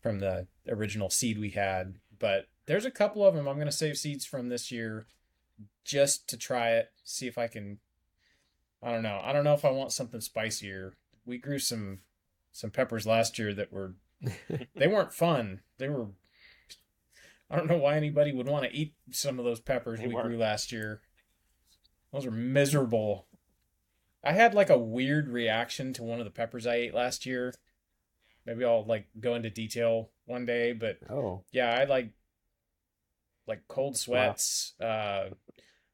[0.00, 1.96] from the original seed we had.
[2.18, 5.06] But there's a couple of them I'm going to save seeds from this year
[5.84, 7.78] just to try it, see if I can.
[8.82, 9.20] I don't know.
[9.22, 10.92] I don't know if I want something spicier.
[11.26, 11.98] We grew some
[12.52, 13.94] some peppers last year that were
[14.74, 15.60] they weren't fun.
[15.78, 16.08] They were
[17.50, 20.14] I don't know why anybody would want to eat some of those peppers They we
[20.14, 20.28] weren't.
[20.28, 21.00] grew last year.
[22.12, 23.26] Those are miserable.
[24.22, 27.54] I had like a weird reaction to one of the peppers I ate last year.
[28.44, 32.10] Maybe I'll like go into detail one day, but Oh, yeah, I like
[33.46, 34.74] like cold sweats.
[34.80, 35.30] Uh,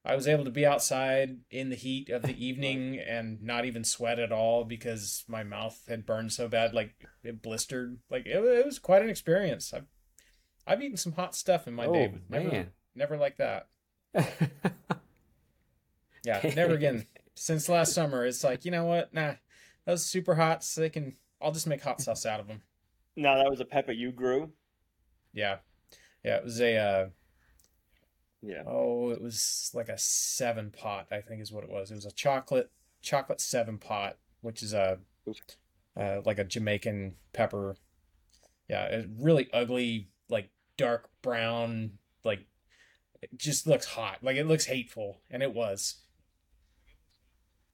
[0.05, 3.83] I was able to be outside in the heat of the evening and not even
[3.85, 7.99] sweat at all because my mouth had burned so bad, like it blistered.
[8.11, 9.73] Like it, it was quite an experience.
[9.75, 9.87] I've
[10.67, 12.71] I've eaten some hot stuff in my day, Oh, but never man.
[12.95, 13.69] never like that.
[16.27, 17.07] Yeah, never again.
[17.35, 19.15] Since last summer, it's like you know what?
[19.15, 19.35] Nah,
[19.85, 20.65] those super hot.
[20.65, 21.15] So they can.
[21.41, 22.63] I'll just make hot sauce out of them.
[23.15, 24.51] Now that was a pepper you grew.
[25.33, 25.59] Yeah,
[26.25, 26.37] yeah.
[26.37, 26.77] It was a.
[26.77, 27.09] Uh,
[28.43, 28.63] Yeah.
[28.67, 31.91] Oh, it was like a seven pot, I think is what it was.
[31.91, 32.71] It was a chocolate
[33.03, 34.99] chocolate seven pot, which is a
[35.97, 37.77] uh, like a Jamaican pepper.
[38.69, 41.93] Yeah, it's really ugly, like dark brown,
[42.25, 42.41] like
[43.23, 44.19] it just looks hot.
[44.23, 46.03] Like it looks hateful, and it was.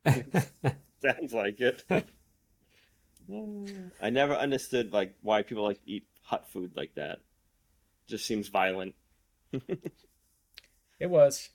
[1.03, 1.85] Sounds like it.
[4.01, 7.21] I never understood like why people like to eat hot food like that.
[8.09, 8.95] Just seems violent.
[10.99, 11.51] It was.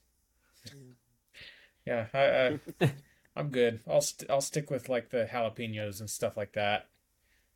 [1.86, 2.91] Yeah, I, I
[3.36, 3.80] I'm good.
[3.88, 6.89] I'll st- I'll stick with like the jalapenos and stuff like that.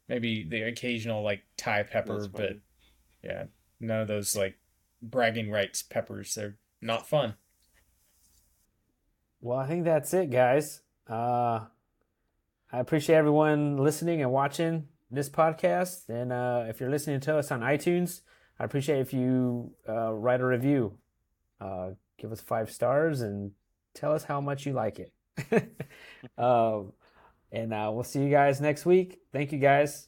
[0.08, 2.58] Maybe the occasional like Thai pepper, but
[3.24, 3.46] yeah,
[3.80, 4.58] none of those like
[5.02, 6.36] bragging rights peppers.
[6.36, 7.36] They're not fun.
[9.42, 10.82] Well, I think that's it, guys.
[11.10, 11.62] Uh,
[12.72, 16.10] I appreciate everyone listening and watching this podcast.
[16.10, 18.22] And uh, if you're listening to us on iTunes,
[18.60, 20.98] I appreciate if you uh, write a review.
[21.60, 23.52] Uh, give us five stars and
[23.96, 25.12] tell us how much you like it.
[26.38, 26.94] um,
[27.52, 29.22] and uh, we'll see you guys next week.
[29.34, 30.08] Thank you, guys.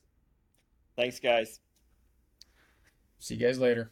[0.95, 1.59] Thanks, guys.
[3.17, 3.91] See you guys later.